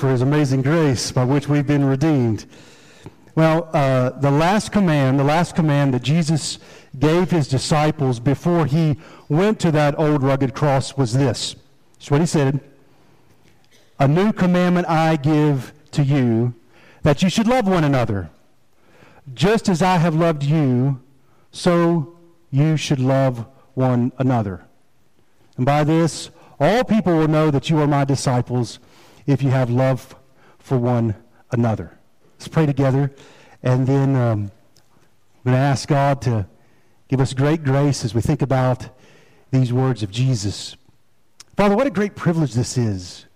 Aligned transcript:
for 0.00 0.10
his 0.10 0.22
amazing 0.22 0.62
grace 0.62 1.12
by 1.12 1.22
which 1.22 1.46
we've 1.46 1.66
been 1.66 1.84
redeemed. 1.84 2.46
Well, 3.34 3.68
uh, 3.74 4.10
the 4.10 4.30
last 4.30 4.72
command, 4.72 5.20
the 5.20 5.24
last 5.24 5.54
command 5.54 5.92
that 5.92 6.02
Jesus 6.02 6.58
gave 6.98 7.30
his 7.30 7.46
disciples 7.46 8.18
before 8.18 8.64
he 8.64 8.96
went 9.28 9.60
to 9.60 9.70
that 9.72 9.98
old 9.98 10.22
rugged 10.22 10.54
cross 10.54 10.96
was 10.96 11.12
this. 11.12 11.54
It's 11.98 12.10
what 12.10 12.22
he 12.22 12.26
said. 12.26 12.60
A 13.98 14.08
new 14.08 14.32
commandment 14.32 14.88
I 14.88 15.16
give 15.16 15.74
to 15.90 16.02
you, 16.02 16.54
that 17.02 17.22
you 17.22 17.28
should 17.28 17.46
love 17.46 17.68
one 17.68 17.84
another. 17.84 18.30
Just 19.34 19.68
as 19.68 19.82
I 19.82 19.98
have 19.98 20.14
loved 20.14 20.42
you, 20.42 20.98
so 21.52 22.16
you 22.50 22.78
should 22.78 23.00
love 23.00 23.46
one 23.74 24.12
another. 24.16 24.64
And 25.58 25.66
by 25.66 25.84
this, 25.84 26.30
all 26.58 26.84
people 26.84 27.18
will 27.18 27.28
know 27.28 27.50
that 27.50 27.68
you 27.68 27.78
are 27.80 27.86
my 27.86 28.06
disciples 28.06 28.78
if 29.26 29.42
you 29.42 29.50
have 29.50 29.70
love 29.70 30.14
for 30.58 30.78
one 30.78 31.14
another. 31.50 31.98
Let's 32.34 32.48
pray 32.48 32.66
together, 32.66 33.12
and 33.62 33.86
then 33.86 34.16
um, 34.16 34.50
I'm 35.44 35.52
going 35.52 35.56
to 35.56 35.58
ask 35.58 35.88
God 35.88 36.22
to 36.22 36.46
give 37.08 37.20
us 37.20 37.34
great 37.34 37.64
grace 37.64 38.04
as 38.04 38.14
we 38.14 38.20
think 38.20 38.42
about 38.42 38.88
these 39.50 39.72
words 39.72 40.02
of 40.02 40.10
Jesus. 40.10 40.76
Father, 41.56 41.76
what 41.76 41.86
a 41.86 41.90
great 41.90 42.14
privilege 42.14 42.54
this 42.54 42.78
is 42.78 43.26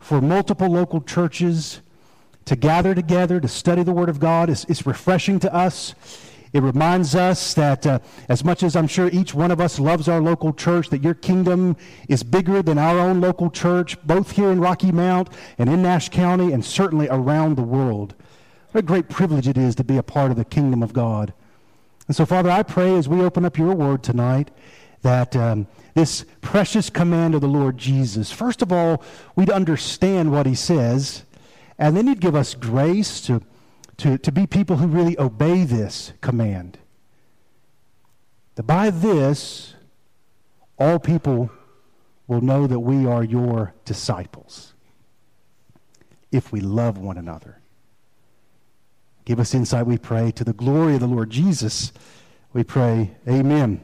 for 0.00 0.20
multiple 0.20 0.68
local 0.68 1.00
churches 1.00 1.80
to 2.44 2.56
gather 2.56 2.94
together 2.94 3.40
to 3.40 3.48
study 3.48 3.82
the 3.82 3.92
Word 3.92 4.08
of 4.08 4.18
God. 4.18 4.50
It's, 4.50 4.64
it's 4.64 4.84
refreshing 4.84 5.38
to 5.40 5.54
us. 5.54 5.94
It 6.52 6.62
reminds 6.62 7.14
us 7.14 7.54
that 7.54 7.86
uh, 7.86 7.98
as 8.28 8.44
much 8.44 8.62
as 8.62 8.76
I'm 8.76 8.86
sure 8.86 9.08
each 9.10 9.32
one 9.32 9.50
of 9.50 9.60
us 9.60 9.78
loves 9.78 10.06
our 10.06 10.20
local 10.20 10.52
church, 10.52 10.90
that 10.90 11.02
your 11.02 11.14
kingdom 11.14 11.76
is 12.08 12.22
bigger 12.22 12.62
than 12.62 12.76
our 12.76 12.98
own 12.98 13.20
local 13.20 13.50
church, 13.50 14.00
both 14.06 14.32
here 14.32 14.50
in 14.50 14.60
Rocky 14.60 14.92
Mount 14.92 15.30
and 15.56 15.70
in 15.70 15.82
Nash 15.82 16.10
County, 16.10 16.52
and 16.52 16.62
certainly 16.62 17.08
around 17.08 17.56
the 17.56 17.62
world. 17.62 18.14
What 18.72 18.80
a 18.80 18.86
great 18.86 19.08
privilege 19.08 19.48
it 19.48 19.56
is 19.56 19.74
to 19.76 19.84
be 19.84 19.96
a 19.96 20.02
part 20.02 20.30
of 20.30 20.36
the 20.36 20.44
kingdom 20.44 20.82
of 20.82 20.92
God. 20.92 21.32
And 22.06 22.14
so, 22.14 22.26
Father, 22.26 22.50
I 22.50 22.62
pray 22.62 22.96
as 22.96 23.08
we 23.08 23.22
open 23.22 23.44
up 23.44 23.56
your 23.56 23.74
word 23.74 24.02
tonight 24.02 24.50
that 25.00 25.34
um, 25.34 25.66
this 25.94 26.24
precious 26.42 26.90
command 26.90 27.34
of 27.34 27.40
the 27.40 27.48
Lord 27.48 27.78
Jesus, 27.78 28.30
first 28.30 28.60
of 28.60 28.72
all, 28.72 29.02
we'd 29.36 29.50
understand 29.50 30.30
what 30.30 30.46
he 30.46 30.54
says, 30.54 31.24
and 31.78 31.96
then 31.96 32.06
he'd 32.06 32.20
give 32.20 32.34
us 32.34 32.54
grace 32.54 33.20
to 33.22 33.42
to, 33.98 34.18
to 34.18 34.32
be 34.32 34.46
people 34.46 34.76
who 34.76 34.86
really 34.86 35.18
obey 35.18 35.64
this 35.64 36.12
command. 36.20 36.78
That 38.54 38.64
by 38.64 38.90
this, 38.90 39.74
all 40.78 40.98
people 40.98 41.50
will 42.26 42.40
know 42.40 42.66
that 42.66 42.80
we 42.80 43.06
are 43.06 43.22
your 43.22 43.74
disciples 43.84 44.74
if 46.30 46.50
we 46.52 46.60
love 46.60 46.98
one 46.98 47.18
another. 47.18 47.60
Give 49.24 49.38
us 49.38 49.54
insight, 49.54 49.86
we 49.86 49.98
pray, 49.98 50.32
to 50.32 50.44
the 50.44 50.52
glory 50.52 50.94
of 50.94 51.00
the 51.00 51.06
Lord 51.06 51.30
Jesus. 51.30 51.92
We 52.52 52.64
pray, 52.64 53.12
Amen. 53.28 53.82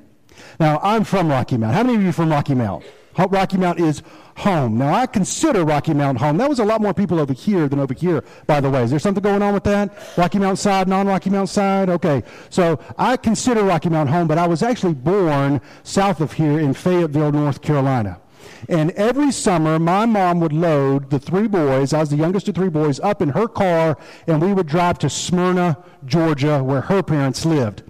Now, 0.61 0.81
I'm 0.83 1.05
from 1.05 1.29
Rocky 1.29 1.57
Mount. 1.57 1.75
How 1.75 1.83
many 1.83 1.97
of 1.97 2.03
you 2.03 2.09
are 2.11 2.13
from 2.13 2.31
Rocky 2.31 2.55
Mount? 2.55 2.85
Rocky 3.27 3.57
Mount 3.57 3.81
is 3.81 4.03
home. 4.37 4.79
Now, 4.79 4.95
I 4.95 5.07
consider 5.07 5.65
Rocky 5.65 5.93
Mount 5.93 6.19
home. 6.19 6.37
That 6.37 6.49
was 6.49 6.61
a 6.61 6.65
lot 6.65 6.81
more 6.81 6.95
people 6.95 7.19
over 7.19 7.33
here 7.33 7.69
than 7.69 7.81
over 7.81 7.93
here, 7.93 8.23
by 8.47 8.61
the 8.61 8.71
way. 8.71 8.85
Is 8.85 8.91
there 8.91 8.99
something 9.01 9.23
going 9.23 9.43
on 9.43 9.55
with 9.55 9.65
that? 9.65 9.97
Rocky 10.17 10.39
Mount 10.39 10.59
side, 10.59 10.87
non 10.89 11.09
Rocky 11.09 11.31
Mount 11.31 11.49
side? 11.49 11.91
Okay. 11.91 12.23
So 12.49 12.79
I 12.97 13.17
consider 13.17 13.65
Rocky 13.65 13.89
Mount 13.89 14.09
home, 14.09 14.29
but 14.29 14.39
I 14.39 14.47
was 14.47 14.63
actually 14.63 14.95
born 14.95 15.61
south 15.83 16.21
of 16.21 16.33
here 16.33 16.61
in 16.61 16.75
Fayetteville, 16.75 17.33
North 17.33 17.61
Carolina. 17.61 18.21
And 18.69 18.91
every 18.93 19.31
summer, 19.31 19.79
my 19.79 20.07
mom 20.07 20.41
would 20.41 20.53
load 20.53 21.11
the 21.11 21.19
three 21.19 21.49
boys, 21.49 21.93
I 21.93 22.01
was 22.01 22.11
the 22.11 22.17
youngest 22.17 22.49
of 22.49 22.55
three 22.55 22.69
boys, 22.69 22.99
up 23.01 23.23
in 23.23 23.31
her 23.31 23.47
car, 23.47 23.99
and 24.27 24.43
we 24.43 24.53
would 24.53 24.67
drive 24.67 24.99
to 25.01 25.11
Smyrna, 25.11 25.77
Georgia, 26.05 26.63
where 26.63 26.81
her 26.83 27.03
parents 27.03 27.45
lived. 27.45 27.83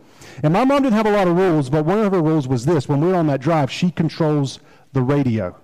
And 0.42 0.52
my 0.52 0.64
mom 0.64 0.82
didn't 0.82 0.96
have 0.96 1.06
a 1.06 1.10
lot 1.10 1.26
of 1.26 1.36
rules, 1.36 1.68
but 1.68 1.84
one 1.84 1.98
of 1.98 2.12
her 2.12 2.22
rules 2.22 2.46
was 2.46 2.64
this 2.64 2.88
when 2.88 3.00
we 3.00 3.08
were 3.08 3.16
on 3.16 3.26
that 3.26 3.40
drive, 3.40 3.70
she 3.70 3.90
controls 3.90 4.60
the 4.92 5.02
radio. 5.02 5.56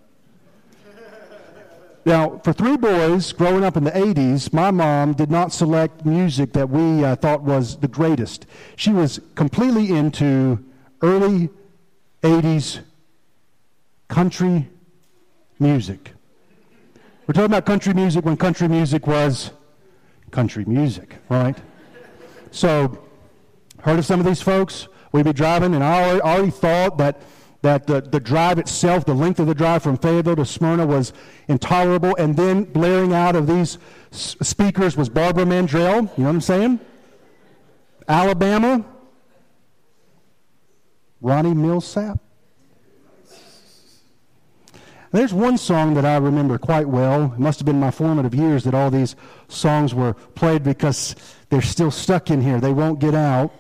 Now, 2.07 2.39
for 2.45 2.53
three 2.53 2.77
boys 2.77 3.33
growing 3.33 3.65
up 3.65 3.79
in 3.79 3.85
the 3.85 3.91
80s, 3.91 4.53
my 4.53 4.71
mom 4.71 5.15
did 5.15 5.31
not 5.31 5.53
select 5.53 6.05
music 6.05 6.53
that 6.53 6.69
we 6.69 7.03
uh, 7.03 7.17
thought 7.17 7.43
was 7.43 7.79
the 7.79 7.89
greatest. 7.89 8.47
She 8.77 8.91
was 8.91 9.21
completely 9.35 9.91
into 9.91 10.63
early 11.01 11.49
80s 12.23 12.81
country 14.09 14.69
music. 15.59 16.13
We're 17.27 17.33
talking 17.33 17.47
about 17.47 17.65
country 17.65 17.95
music 17.95 18.25
when 18.27 18.37
country 18.37 18.69
music 18.69 19.07
was 19.07 19.51
country 20.31 20.67
music, 20.67 21.17
right? 21.31 21.57
So, 22.51 23.04
heard 23.85 23.99
of 23.99 24.07
some 24.07 24.21
of 24.21 24.27
these 24.27 24.43
folks? 24.43 24.89
We'd 25.13 25.25
be 25.25 25.33
driving, 25.33 25.75
and 25.75 25.85
I 25.85 26.19
already 26.21 26.51
thought 26.51 26.99
that 26.99 27.21
that 27.65 27.87
the, 27.87 28.03
the 28.03 28.21
drive 28.21 28.59
itself, 28.59 29.07
the 29.07 29.15
length 29.15 29.41
of 29.41 29.47
the 29.47 29.55
drive 29.55 29.83
from 29.83 29.97
Fayetteville 29.97 30.37
to 30.37 30.45
Smyrna 30.45 30.85
was 30.85 31.15
intolerable. 31.49 32.15
And 32.17 32.37
then 32.37 32.65
blaring 32.65 33.15
out 33.15 33.35
of 33.37 33.47
these 33.47 33.79
speakers 34.11 34.99
was 34.99 35.09
Barbara 35.09 35.47
Mandrell. 35.47 36.03
You 36.19 36.25
know 36.25 36.29
what 36.29 36.35
I'm 36.35 36.41
saying? 36.43 36.81
Alabama. 38.07 38.85
Ronnie 41.23 41.55
Milsap. 41.55 42.21
There's 45.11 45.33
one 45.33 45.57
song 45.57 45.95
that 45.95 46.05
I 46.05 46.19
remember 46.19 46.59
quite 46.59 46.89
well. 46.89 47.33
It 47.33 47.39
must 47.39 47.61
have 47.61 47.67
been 47.67 47.81
my 47.81 47.91
formative 47.91 48.35
years 48.35 48.65
that 48.65 48.75
all 48.75 48.91
these 48.91 49.17
songs 49.49 49.95
were 49.95 50.13
played 50.35 50.65
because 50.65 51.17
they're 51.49 51.63
still 51.63 51.91
stuck 51.91 52.31
in 52.31 52.43
here. 52.43 52.61
They 52.61 52.73
won't 52.73 52.99
get 52.99 53.15
out. 53.15 53.55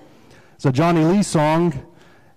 It's 0.64 0.70
a 0.70 0.72
Johnny 0.72 1.04
Lee 1.04 1.22
song. 1.22 1.74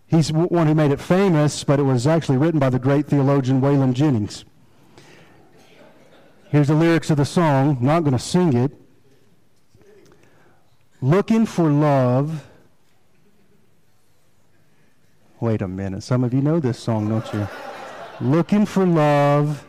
He's 0.05 0.33
one 0.33 0.67
who 0.67 0.75
made 0.75 0.91
it 0.91 0.99
famous, 0.99 1.63
but 1.63 1.79
it 1.79 1.83
was 1.83 2.05
actually 2.05 2.35
written 2.35 2.59
by 2.59 2.69
the 2.69 2.77
great 2.77 3.07
theologian 3.07 3.61
Waylon 3.61 3.93
Jennings. 3.93 4.43
Here's 6.49 6.67
the 6.67 6.73
lyrics 6.73 7.09
of 7.09 7.15
the 7.15 7.23
song. 7.23 7.77
I'm 7.79 7.85
not 7.85 8.01
going 8.01 8.11
to 8.11 8.19
sing 8.19 8.51
it. 8.51 8.73
Looking 10.99 11.45
for 11.45 11.69
love. 11.69 12.45
Wait 15.39 15.61
a 15.61 15.67
minute. 15.69 16.03
Some 16.03 16.25
of 16.25 16.33
you 16.33 16.41
know 16.41 16.59
this 16.59 16.77
song, 16.77 17.07
don't 17.07 17.33
you? 17.33 17.47
Looking 18.19 18.65
for 18.65 18.85
love. 18.85 19.65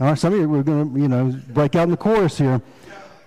All 0.00 0.06
right, 0.06 0.18
some 0.18 0.32
of 0.32 0.40
you, 0.40 0.48
we're 0.48 0.62
going 0.62 0.94
to, 0.94 0.98
you 0.98 1.08
know, 1.08 1.38
break 1.48 1.76
out 1.76 1.82
in 1.82 1.90
the 1.90 1.98
chorus 1.98 2.38
here 2.38 2.62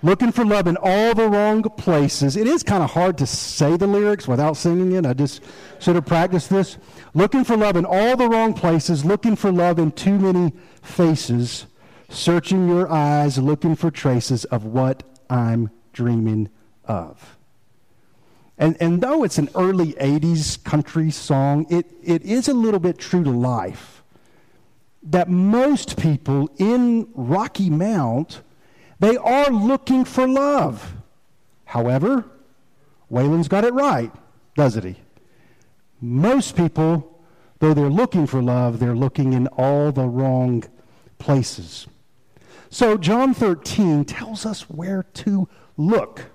looking 0.06 0.32
for 0.32 0.46
love 0.46 0.68
in 0.68 0.78
all 0.78 1.16
the 1.16 1.28
wrong 1.28 1.64
places. 1.64 2.38
It 2.38 2.46
is 2.46 2.62
kind 2.62 2.84
of 2.84 2.92
hard 2.92 3.18
to 3.18 3.26
say 3.26 3.76
the 3.76 3.88
lyrics 3.88 4.28
without 4.28 4.56
singing 4.56 4.92
it. 4.92 5.04
I 5.04 5.14
just 5.14 5.42
should 5.80 5.96
have 5.96 6.06
practiced 6.06 6.52
this. 6.52 6.78
Looking 7.16 7.44
for 7.44 7.58
love 7.58 7.76
in 7.76 7.86
all 7.86 8.16
the 8.16 8.30
wrong 8.30 8.54
places, 8.54 9.04
looking 9.04 9.36
for 9.36 9.52
love 9.52 9.80
in 9.80 9.92
too 9.92 10.20
many 10.20 10.54
faces, 10.84 11.66
searching 12.08 12.70
your 12.70 12.90
eyes, 12.92 13.40
looking 13.40 13.76
for 13.76 13.90
traces 13.90 14.46
of 14.46 14.64
what 14.66 15.02
I'm 15.28 15.72
dreaming 15.92 16.50
of. 16.86 17.36
And, 18.60 18.78
and 18.80 19.02
though 19.02 19.24
it's 19.24 19.40
an 19.40 19.50
early 19.56 19.94
80s 19.94 20.64
country 20.64 21.10
song, 21.10 21.66
it, 21.72 21.92
it 22.04 22.22
is 22.22 22.48
a 22.48 22.54
little 22.54 22.80
bit 22.80 23.00
true 23.00 23.24
to 23.24 23.32
life. 23.32 24.04
That 25.02 25.30
most 25.30 25.98
people 25.98 26.52
in 26.58 27.08
Rocky 27.16 27.72
Mount 27.72 28.42
they 29.06 29.18
are 29.18 29.52
looking 29.52 30.04
for 30.04 30.28
love. 30.28 30.96
However, 31.66 32.26
Waylon's 33.12 33.48
got 33.48 33.64
it 33.64 33.72
right, 33.74 34.12
doesn't 34.56 34.84
he? 34.84 34.96
Most 36.02 36.56
people, 36.58 37.22
though 37.60 37.76
they're 37.76 37.88
looking 37.88 38.26
for 38.26 38.42
love, 38.42 38.80
they're 38.80 38.96
looking 38.96 39.34
in 39.34 39.46
all 39.50 39.92
the 39.92 40.08
wrong 40.08 40.64
places. 41.20 41.86
So, 42.72 42.98
John 42.98 43.36
13 43.36 44.06
tells 44.06 44.44
us 44.44 44.70
where 44.72 45.04
to 45.04 45.48
look, 45.78 46.32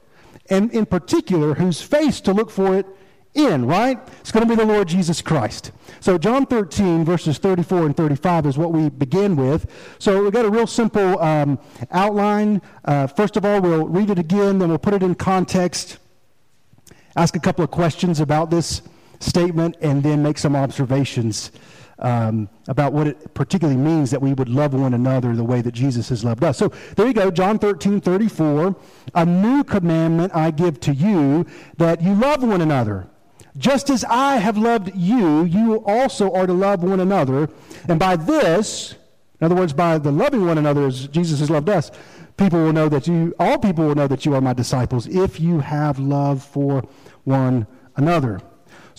and 0.48 0.72
in 0.72 0.86
particular, 0.86 1.54
whose 1.54 1.82
face 1.82 2.20
to 2.20 2.32
look 2.32 2.52
for 2.52 2.76
it 2.76 2.86
in, 3.34 3.64
right? 3.66 3.98
It's 4.20 4.32
going 4.32 4.46
to 4.46 4.48
be 4.48 4.56
the 4.56 4.66
Lord 4.66 4.88
Jesus 4.88 5.22
Christ. 5.22 5.72
So, 6.00 6.18
John 6.18 6.46
13, 6.46 7.04
verses 7.04 7.38
34 7.38 7.86
and 7.86 7.96
35 7.96 8.46
is 8.46 8.58
what 8.58 8.72
we 8.72 8.88
begin 8.88 9.36
with. 9.36 9.70
So, 9.98 10.22
we've 10.22 10.32
got 10.32 10.44
a 10.44 10.50
real 10.50 10.66
simple 10.66 11.20
um, 11.22 11.58
outline. 11.90 12.62
Uh, 12.84 13.06
first 13.06 13.36
of 13.36 13.44
all, 13.44 13.60
we'll 13.60 13.86
read 13.86 14.10
it 14.10 14.18
again, 14.18 14.58
then 14.58 14.68
we'll 14.68 14.78
put 14.78 14.94
it 14.94 15.02
in 15.02 15.14
context, 15.14 15.98
ask 17.16 17.36
a 17.36 17.40
couple 17.40 17.62
of 17.62 17.70
questions 17.70 18.20
about 18.20 18.50
this 18.50 18.82
statement, 19.20 19.76
and 19.80 20.02
then 20.02 20.22
make 20.22 20.38
some 20.38 20.56
observations. 20.56 21.52
Um, 22.02 22.48
about 22.66 22.94
what 22.94 23.08
it 23.08 23.34
particularly 23.34 23.78
means 23.78 24.10
that 24.10 24.22
we 24.22 24.32
would 24.32 24.48
love 24.48 24.72
one 24.72 24.94
another 24.94 25.36
the 25.36 25.44
way 25.44 25.60
that 25.60 25.72
Jesus 25.72 26.08
has 26.08 26.24
loved 26.24 26.42
us. 26.42 26.56
So 26.56 26.68
there 26.96 27.06
you 27.06 27.12
go, 27.12 27.30
John 27.30 27.58
13, 27.58 28.00
34. 28.00 28.74
A 29.16 29.26
new 29.26 29.62
commandment 29.62 30.34
I 30.34 30.50
give 30.50 30.80
to 30.80 30.94
you 30.94 31.44
that 31.76 32.00
you 32.00 32.14
love 32.14 32.42
one 32.42 32.62
another. 32.62 33.09
Just 33.56 33.90
as 33.90 34.04
I 34.04 34.36
have 34.36 34.56
loved 34.56 34.92
you, 34.94 35.44
you 35.44 35.84
also 35.84 36.32
are 36.32 36.46
to 36.46 36.52
love 36.52 36.82
one 36.82 37.00
another. 37.00 37.48
And 37.88 37.98
by 37.98 38.16
this, 38.16 38.94
In 39.40 39.46
other 39.46 39.54
words, 39.54 39.72
by 39.72 39.96
the 39.96 40.12
loving 40.12 40.44
one 40.44 40.58
another 40.58 40.86
as 40.86 41.08
Jesus 41.08 41.40
has 41.40 41.48
loved 41.48 41.70
us, 41.70 41.90
people 42.36 42.62
will 42.62 42.74
know 42.74 42.88
that 42.90 43.06
you, 43.06 43.34
all 43.38 43.58
people 43.58 43.86
will 43.86 43.94
know 43.94 44.06
that 44.06 44.26
you 44.26 44.34
are 44.34 44.40
my 44.40 44.52
disciples 44.52 45.06
if 45.06 45.40
you 45.40 45.60
have 45.60 45.98
love 45.98 46.44
for 46.44 46.82
one 47.24 47.66
another. 47.96 48.40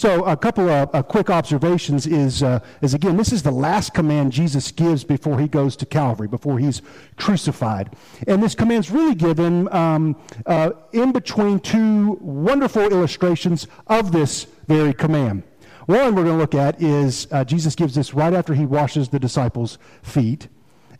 So, 0.01 0.25
a 0.25 0.35
couple 0.35 0.67
of 0.67 0.89
uh, 0.95 1.03
quick 1.03 1.29
observations 1.29 2.07
is, 2.07 2.41
uh, 2.41 2.61
is 2.81 2.95
again, 2.95 3.17
this 3.17 3.31
is 3.31 3.43
the 3.43 3.51
last 3.51 3.93
command 3.93 4.31
Jesus 4.31 4.71
gives 4.71 5.03
before 5.03 5.39
he 5.39 5.47
goes 5.47 5.75
to 5.75 5.85
Calvary, 5.85 6.27
before 6.27 6.57
he's 6.57 6.81
crucified. 7.17 7.95
And 8.25 8.41
this 8.41 8.55
command's 8.55 8.89
really 8.89 9.13
given 9.13 9.71
um, 9.71 10.19
uh, 10.47 10.71
in 10.91 11.11
between 11.11 11.59
two 11.59 12.17
wonderful 12.19 12.81
illustrations 12.81 13.67
of 13.85 14.11
this 14.11 14.47
very 14.67 14.91
command. 14.91 15.43
One 15.85 16.15
we're 16.15 16.23
going 16.23 16.25
to 16.25 16.33
look 16.33 16.55
at 16.55 16.81
is 16.81 17.27
uh, 17.31 17.43
Jesus 17.43 17.75
gives 17.75 17.93
this 17.93 18.11
right 18.11 18.33
after 18.33 18.55
he 18.55 18.65
washes 18.65 19.09
the 19.09 19.19
disciples' 19.19 19.77
feet. 20.01 20.47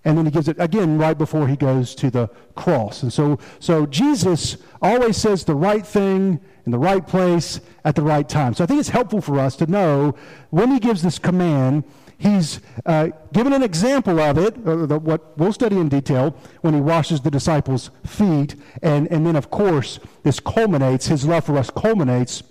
And 0.06 0.16
then 0.16 0.26
he 0.26 0.32
gives 0.32 0.48
it 0.48 0.58
again 0.60 1.00
right 1.00 1.18
before 1.18 1.48
he 1.48 1.56
goes 1.56 1.96
to 1.96 2.12
the 2.12 2.28
cross. 2.56 3.02
And 3.02 3.12
so, 3.12 3.40
so 3.60 3.88
Jesus 3.88 4.58
always 4.80 5.18
says 5.18 5.44
the 5.44 5.56
right 5.56 5.86
thing 5.86 6.40
in 6.66 6.72
the 6.72 6.80
right 6.80 7.06
place 7.06 7.60
at 7.84 7.96
the 7.96 8.02
right 8.02 8.28
time. 8.28 8.54
So 8.54 8.64
I 8.64 8.68
think 8.68 8.80
it's 8.80 8.90
helpful 8.90 9.22
for 9.22 9.40
us 9.40 9.56
to 9.58 9.66
know 9.66 10.16
when 10.50 10.72
he 10.72 10.80
gives 10.80 11.02
this 11.02 11.20
command, 11.20 11.84
he's 12.18 12.60
uh, 12.86 13.10
given 13.34 13.54
an 13.54 13.64
example 13.64 14.20
of 14.20 14.38
it, 14.38 14.56
uh, 14.66 14.86
the, 14.86 15.00
what 15.00 15.38
we'll 15.38 15.54
study 15.54 15.78
in 15.78 15.90
detail, 15.90 16.36
when 16.62 16.74
he 16.74 16.82
washes 16.82 17.22
the 17.22 17.32
disciples' 17.32 17.90
feet. 18.06 18.56
And, 18.82 19.08
and 19.12 19.26
then, 19.26 19.36
of 19.36 19.50
course, 19.50 20.00
this 20.24 20.40
culminates, 20.40 21.08
his 21.08 21.26
love 21.26 21.46
for 21.46 21.58
us 21.58 21.70
culminates 21.70 22.44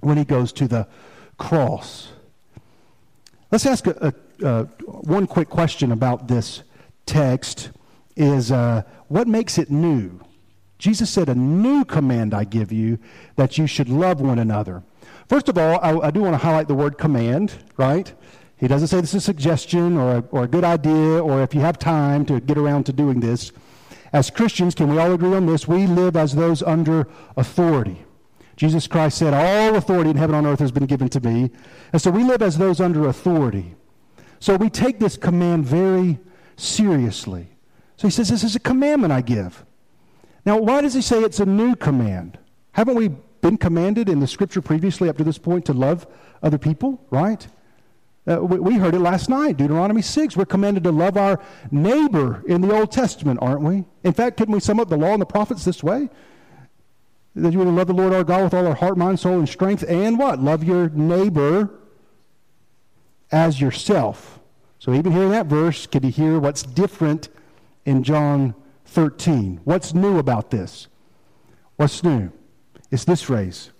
when 0.00 0.16
he 0.16 0.24
goes 0.24 0.52
to 0.54 0.68
the 0.68 0.86
cross. 1.38 2.08
Let's 3.50 3.66
ask 3.66 3.86
a, 3.86 4.14
a, 4.42 4.46
a 4.46 4.64
one 4.86 5.26
quick 5.26 5.48
question 5.48 5.92
about 5.92 6.28
this 6.28 6.62
text 7.06 7.70
is 8.16 8.50
uh, 8.50 8.82
what 9.08 9.28
makes 9.28 9.58
it 9.58 9.70
new? 9.70 10.20
Jesus 10.84 11.08
said, 11.08 11.30
A 11.30 11.34
new 11.34 11.82
command 11.82 12.34
I 12.34 12.44
give 12.44 12.70
you, 12.70 12.98
that 13.36 13.56
you 13.56 13.66
should 13.66 13.88
love 13.88 14.20
one 14.20 14.38
another. 14.38 14.82
First 15.30 15.48
of 15.48 15.56
all, 15.56 15.80
I, 15.82 16.08
I 16.08 16.10
do 16.10 16.20
want 16.20 16.34
to 16.34 16.36
highlight 16.36 16.68
the 16.68 16.74
word 16.74 16.98
command, 16.98 17.54
right? 17.78 18.12
He 18.58 18.68
doesn't 18.68 18.88
say 18.88 19.00
this 19.00 19.14
is 19.14 19.22
a 19.22 19.32
suggestion 19.32 19.96
or 19.96 20.18
a, 20.18 20.24
or 20.30 20.42
a 20.42 20.46
good 20.46 20.62
idea 20.62 21.24
or 21.24 21.40
if 21.40 21.54
you 21.54 21.62
have 21.62 21.78
time 21.78 22.26
to 22.26 22.38
get 22.38 22.58
around 22.58 22.84
to 22.84 22.92
doing 22.92 23.20
this. 23.20 23.50
As 24.12 24.28
Christians, 24.28 24.74
can 24.74 24.90
we 24.90 24.98
all 24.98 25.14
agree 25.14 25.32
on 25.32 25.46
this? 25.46 25.66
We 25.66 25.86
live 25.86 26.18
as 26.18 26.34
those 26.34 26.62
under 26.62 27.08
authority. 27.38 28.04
Jesus 28.56 28.86
Christ 28.86 29.16
said, 29.16 29.32
All 29.32 29.76
authority 29.76 30.10
in 30.10 30.18
heaven 30.18 30.36
and 30.36 30.46
on 30.46 30.52
earth 30.52 30.60
has 30.60 30.70
been 30.70 30.84
given 30.84 31.08
to 31.08 31.20
me. 31.20 31.50
And 31.94 32.02
so 32.02 32.10
we 32.10 32.24
live 32.24 32.42
as 32.42 32.58
those 32.58 32.78
under 32.78 33.08
authority. 33.08 33.74
So 34.38 34.56
we 34.56 34.68
take 34.68 34.98
this 34.98 35.16
command 35.16 35.64
very 35.64 36.18
seriously. 36.58 37.48
So 37.96 38.06
he 38.06 38.12
says, 38.12 38.28
This 38.28 38.44
is 38.44 38.54
a 38.54 38.60
commandment 38.60 39.14
I 39.14 39.22
give. 39.22 39.64
Now, 40.44 40.58
why 40.58 40.82
does 40.82 40.94
he 40.94 41.00
say 41.00 41.20
it's 41.20 41.40
a 41.40 41.46
new 41.46 41.74
command? 41.74 42.38
Haven't 42.72 42.96
we 42.96 43.08
been 43.40 43.56
commanded 43.56 44.08
in 44.08 44.20
the 44.20 44.26
scripture 44.26 44.60
previously 44.60 45.08
up 45.08 45.16
to 45.18 45.24
this 45.24 45.38
point 45.38 45.66
to 45.66 45.72
love 45.72 46.06
other 46.42 46.58
people, 46.58 47.00
right? 47.10 47.46
Uh, 48.26 48.42
we, 48.42 48.58
we, 48.58 48.74
heard 48.74 48.94
it 48.94 49.00
last 49.00 49.28
night, 49.28 49.58
Deuteronomy 49.58 50.00
6. 50.00 50.36
We're 50.36 50.46
commanded 50.46 50.84
to 50.84 50.92
love 50.92 51.18
our 51.18 51.38
neighbor 51.70 52.42
in 52.46 52.62
the 52.62 52.74
Old 52.74 52.90
Testament, 52.90 53.38
aren't 53.42 53.60
we? 53.60 53.84
In 54.02 54.14
fact, 54.14 54.38
couldn't 54.38 54.54
we 54.54 54.60
sum 54.60 54.80
up 54.80 54.88
the 54.88 54.96
law 54.96 55.12
and 55.12 55.20
the 55.20 55.26
prophets 55.26 55.64
this 55.64 55.82
way? 55.82 56.08
That 57.34 57.52
you 57.52 57.58
would 57.58 57.68
love 57.68 57.86
the 57.86 57.92
Lord 57.92 58.14
our 58.14 58.24
God 58.24 58.44
with 58.44 58.54
all 58.54 58.66
our 58.66 58.74
heart, 58.74 58.96
mind, 58.96 59.20
soul, 59.20 59.38
and 59.38 59.48
strength, 59.48 59.84
and 59.86 60.18
what? 60.18 60.40
Love 60.40 60.64
your 60.64 60.88
neighbor 60.88 61.70
as 63.30 63.60
yourself. 63.60 64.40
So 64.78 64.94
even 64.94 65.12
hearing 65.12 65.30
that 65.30 65.46
verse, 65.46 65.86
could 65.86 66.04
you 66.04 66.10
hear 66.10 66.38
what's 66.38 66.62
different 66.62 67.28
in 67.84 68.02
John 68.02 68.54
13. 68.84 69.60
What's 69.64 69.94
new 69.94 70.18
about 70.18 70.50
this? 70.50 70.88
What's 71.76 72.02
new? 72.02 72.30
It's 72.90 73.04
this 73.04 73.22
phrase 73.22 73.70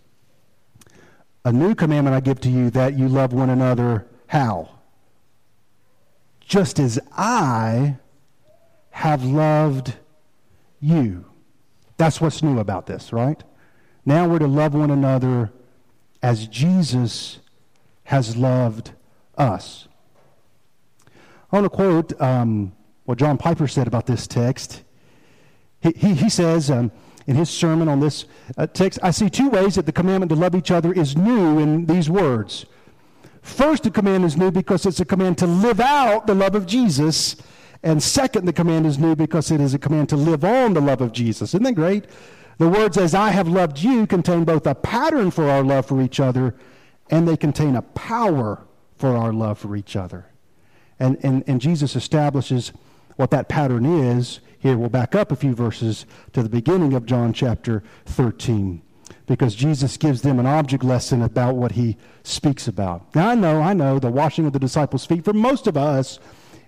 A 1.44 1.52
new 1.52 1.74
commandment 1.74 2.16
I 2.16 2.20
give 2.20 2.40
to 2.40 2.50
you 2.50 2.70
that 2.70 2.98
you 2.98 3.08
love 3.08 3.32
one 3.32 3.50
another. 3.50 4.06
How? 4.26 4.70
Just 6.40 6.78
as 6.78 6.98
I 7.12 7.96
have 8.90 9.24
loved 9.24 9.94
you. 10.80 11.24
That's 11.96 12.20
what's 12.20 12.42
new 12.42 12.58
about 12.58 12.86
this, 12.86 13.12
right? 13.12 13.42
Now 14.06 14.28
we're 14.28 14.38
to 14.38 14.46
love 14.46 14.74
one 14.74 14.90
another 14.90 15.52
as 16.22 16.46
Jesus 16.46 17.40
has 18.04 18.36
loved 18.36 18.92
us. 19.36 19.88
I 21.06 21.56
want 21.56 21.64
to 21.64 21.70
quote 21.70 22.20
um, 22.20 22.72
what 23.04 23.18
John 23.18 23.36
Piper 23.36 23.66
said 23.66 23.86
about 23.86 24.06
this 24.06 24.26
text. 24.26 24.83
He, 25.92 26.14
he, 26.14 26.30
says 26.30 26.70
um, 26.70 26.90
in 27.26 27.36
his 27.36 27.50
sermon 27.50 27.88
on 27.88 28.00
this 28.00 28.24
uh, 28.56 28.66
text, 28.66 28.98
I 29.02 29.10
see 29.10 29.28
two 29.28 29.50
ways 29.50 29.74
that 29.74 29.84
the 29.84 29.92
commandment 29.92 30.30
to 30.30 30.36
love 30.36 30.54
each 30.54 30.70
other 30.70 30.92
is 30.94 31.14
new 31.14 31.58
in 31.58 31.84
these 31.84 32.08
words. 32.08 32.64
First, 33.42 33.82
the 33.82 33.90
command 33.90 34.24
is 34.24 34.36
new 34.36 34.50
because 34.50 34.86
it's 34.86 35.00
a 35.00 35.04
command 35.04 35.36
to 35.38 35.46
live 35.46 35.80
out 35.80 36.26
the 36.26 36.34
love 36.34 36.54
of 36.54 36.64
Jesus. 36.64 37.36
And 37.82 38.02
second, 38.02 38.46
the 38.46 38.52
command 38.54 38.86
is 38.86 38.98
new 38.98 39.14
because 39.14 39.50
it 39.50 39.60
is 39.60 39.74
a 39.74 39.78
command 39.78 40.08
to 40.08 40.16
live 40.16 40.42
on 40.42 40.72
the 40.72 40.80
love 40.80 41.02
of 41.02 41.12
Jesus. 41.12 41.50
Isn't 41.50 41.64
that 41.64 41.74
great? 41.74 42.06
The 42.56 42.68
words, 42.68 42.96
as 42.96 43.14
I 43.14 43.28
have 43.30 43.46
loved 43.46 43.78
you, 43.80 44.06
contain 44.06 44.44
both 44.44 44.66
a 44.66 44.74
pattern 44.74 45.30
for 45.30 45.50
our 45.50 45.62
love 45.62 45.84
for 45.84 46.00
each 46.00 46.18
other 46.18 46.54
and 47.10 47.28
they 47.28 47.36
contain 47.36 47.76
a 47.76 47.82
power 47.82 48.64
for 48.96 49.16
our 49.16 49.34
love 49.34 49.58
for 49.58 49.76
each 49.76 49.96
other. 49.96 50.26
And, 50.98 51.18
and, 51.22 51.44
and 51.46 51.60
Jesus 51.60 51.94
establishes 51.94 52.72
what 53.16 53.30
that 53.32 53.48
pattern 53.48 53.84
is 53.84 54.40
here, 54.64 54.78
we'll 54.78 54.88
back 54.88 55.14
up 55.14 55.30
a 55.30 55.36
few 55.36 55.54
verses 55.54 56.06
to 56.32 56.42
the 56.42 56.48
beginning 56.48 56.94
of 56.94 57.04
John 57.04 57.34
chapter 57.34 57.82
13 58.06 58.80
because 59.26 59.54
Jesus 59.54 59.98
gives 59.98 60.22
them 60.22 60.40
an 60.40 60.46
object 60.46 60.82
lesson 60.82 61.20
about 61.20 61.54
what 61.54 61.72
he 61.72 61.98
speaks 62.22 62.66
about. 62.66 63.14
Now, 63.14 63.28
I 63.28 63.34
know, 63.34 63.60
I 63.60 63.74
know, 63.74 63.98
the 63.98 64.10
washing 64.10 64.46
of 64.46 64.54
the 64.54 64.58
disciples' 64.58 65.04
feet 65.04 65.22
for 65.22 65.34
most 65.34 65.66
of 65.66 65.76
us 65.76 66.18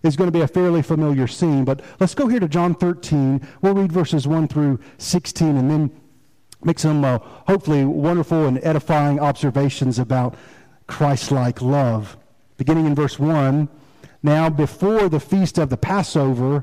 is 0.02 0.14
going 0.14 0.28
to 0.28 0.38
be 0.38 0.42
a 0.42 0.46
fairly 0.46 0.82
familiar 0.82 1.26
scene, 1.26 1.64
but 1.64 1.80
let's 1.98 2.14
go 2.14 2.26
here 2.26 2.38
to 2.38 2.48
John 2.48 2.74
13. 2.74 3.40
We'll 3.62 3.72
read 3.72 3.92
verses 3.92 4.28
1 4.28 4.48
through 4.48 4.78
16 4.98 5.56
and 5.56 5.70
then 5.70 5.90
make 6.64 6.78
some 6.78 7.02
uh, 7.02 7.20
hopefully 7.48 7.86
wonderful 7.86 8.44
and 8.44 8.62
edifying 8.62 9.20
observations 9.20 9.98
about 9.98 10.34
Christ 10.86 11.30
like 11.30 11.62
love. 11.62 12.18
Beginning 12.58 12.84
in 12.84 12.94
verse 12.94 13.18
1 13.18 13.70
Now, 14.22 14.50
before 14.50 15.08
the 15.08 15.18
feast 15.18 15.56
of 15.56 15.70
the 15.70 15.78
Passover, 15.78 16.62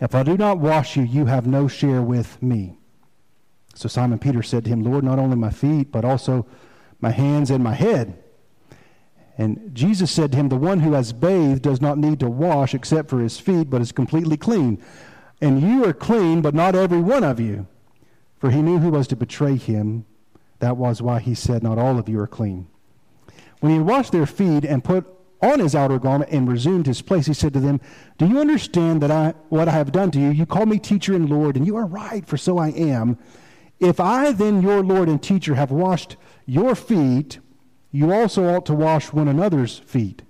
if 0.00 0.14
I 0.14 0.22
do 0.22 0.36
not 0.36 0.58
wash 0.58 0.96
you, 0.96 1.02
you 1.02 1.26
have 1.26 1.46
no 1.46 1.68
share 1.68 2.02
with 2.02 2.42
me. 2.42 2.78
So 3.74 3.88
Simon 3.88 4.18
Peter 4.18 4.42
said 4.42 4.64
to 4.64 4.70
him, 4.70 4.82
Lord, 4.82 5.04
not 5.04 5.18
only 5.18 5.36
my 5.36 5.50
feet, 5.50 5.92
but 5.92 6.04
also 6.04 6.46
my 7.00 7.10
hands 7.10 7.50
and 7.50 7.62
my 7.62 7.74
head. 7.74 8.22
And 9.36 9.70
Jesus 9.72 10.10
said 10.10 10.32
to 10.32 10.38
him, 10.38 10.48
The 10.48 10.56
one 10.56 10.80
who 10.80 10.92
has 10.92 11.12
bathed 11.12 11.62
does 11.62 11.80
not 11.80 11.96
need 11.96 12.18
to 12.20 12.28
wash 12.28 12.74
except 12.74 13.08
for 13.08 13.20
his 13.20 13.38
feet, 13.38 13.70
but 13.70 13.80
is 13.80 13.92
completely 13.92 14.36
clean. 14.36 14.82
And 15.40 15.62
you 15.62 15.84
are 15.84 15.92
clean, 15.92 16.42
but 16.42 16.54
not 16.54 16.74
every 16.74 17.00
one 17.00 17.22
of 17.22 17.38
you. 17.38 17.68
For 18.40 18.50
he 18.50 18.62
knew 18.62 18.78
who 18.78 18.90
was 18.90 19.06
to 19.08 19.16
betray 19.16 19.56
him. 19.56 20.04
That 20.58 20.76
was 20.76 21.00
why 21.00 21.20
he 21.20 21.36
said, 21.36 21.62
Not 21.62 21.78
all 21.78 21.98
of 21.98 22.08
you 22.08 22.18
are 22.20 22.26
clean. 22.26 22.66
When 23.60 23.70
he 23.70 23.78
had 23.78 23.86
washed 23.86 24.12
their 24.12 24.26
feet 24.26 24.64
and 24.64 24.82
put 24.82 25.06
on 25.40 25.60
his 25.60 25.74
outer 25.74 25.98
garment 25.98 26.30
and 26.30 26.50
resumed 26.50 26.86
his 26.86 27.02
place, 27.02 27.26
he 27.26 27.34
said 27.34 27.52
to 27.52 27.60
them, 27.60 27.80
Do 28.18 28.26
you 28.26 28.40
understand 28.40 29.00
that 29.02 29.10
I, 29.10 29.34
what 29.48 29.68
I 29.68 29.72
have 29.72 29.92
done 29.92 30.10
to 30.12 30.20
you? 30.20 30.30
You 30.30 30.46
call 30.46 30.66
me 30.66 30.78
teacher 30.78 31.14
and 31.14 31.28
Lord, 31.28 31.56
and 31.56 31.66
you 31.66 31.76
are 31.76 31.86
right, 31.86 32.26
for 32.26 32.36
so 32.36 32.58
I 32.58 32.68
am. 32.68 33.18
If 33.78 34.00
I, 34.00 34.32
then, 34.32 34.62
your 34.62 34.82
Lord 34.82 35.08
and 35.08 35.22
teacher, 35.22 35.54
have 35.54 35.70
washed 35.70 36.16
your 36.46 36.74
feet, 36.74 37.38
you 37.92 38.12
also 38.12 38.52
ought 38.52 38.66
to 38.66 38.74
wash 38.74 39.12
one 39.12 39.28
another's 39.28 39.78
feet. 39.78 40.22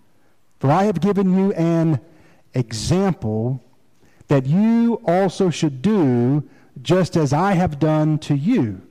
For 0.61 0.71
I 0.71 0.85
have 0.85 1.01
given 1.01 1.37
you 1.37 1.53
an 1.53 2.01
example 2.53 3.65
that 4.27 4.47
you 4.47 5.01
also 5.07 5.49
should 5.49 5.81
do 5.81 6.49
just 6.83 7.17
as 7.17 7.33
I 7.33 7.53
have 7.53 7.79
done 7.79 8.19
to 8.21 8.35
you. 8.35 8.83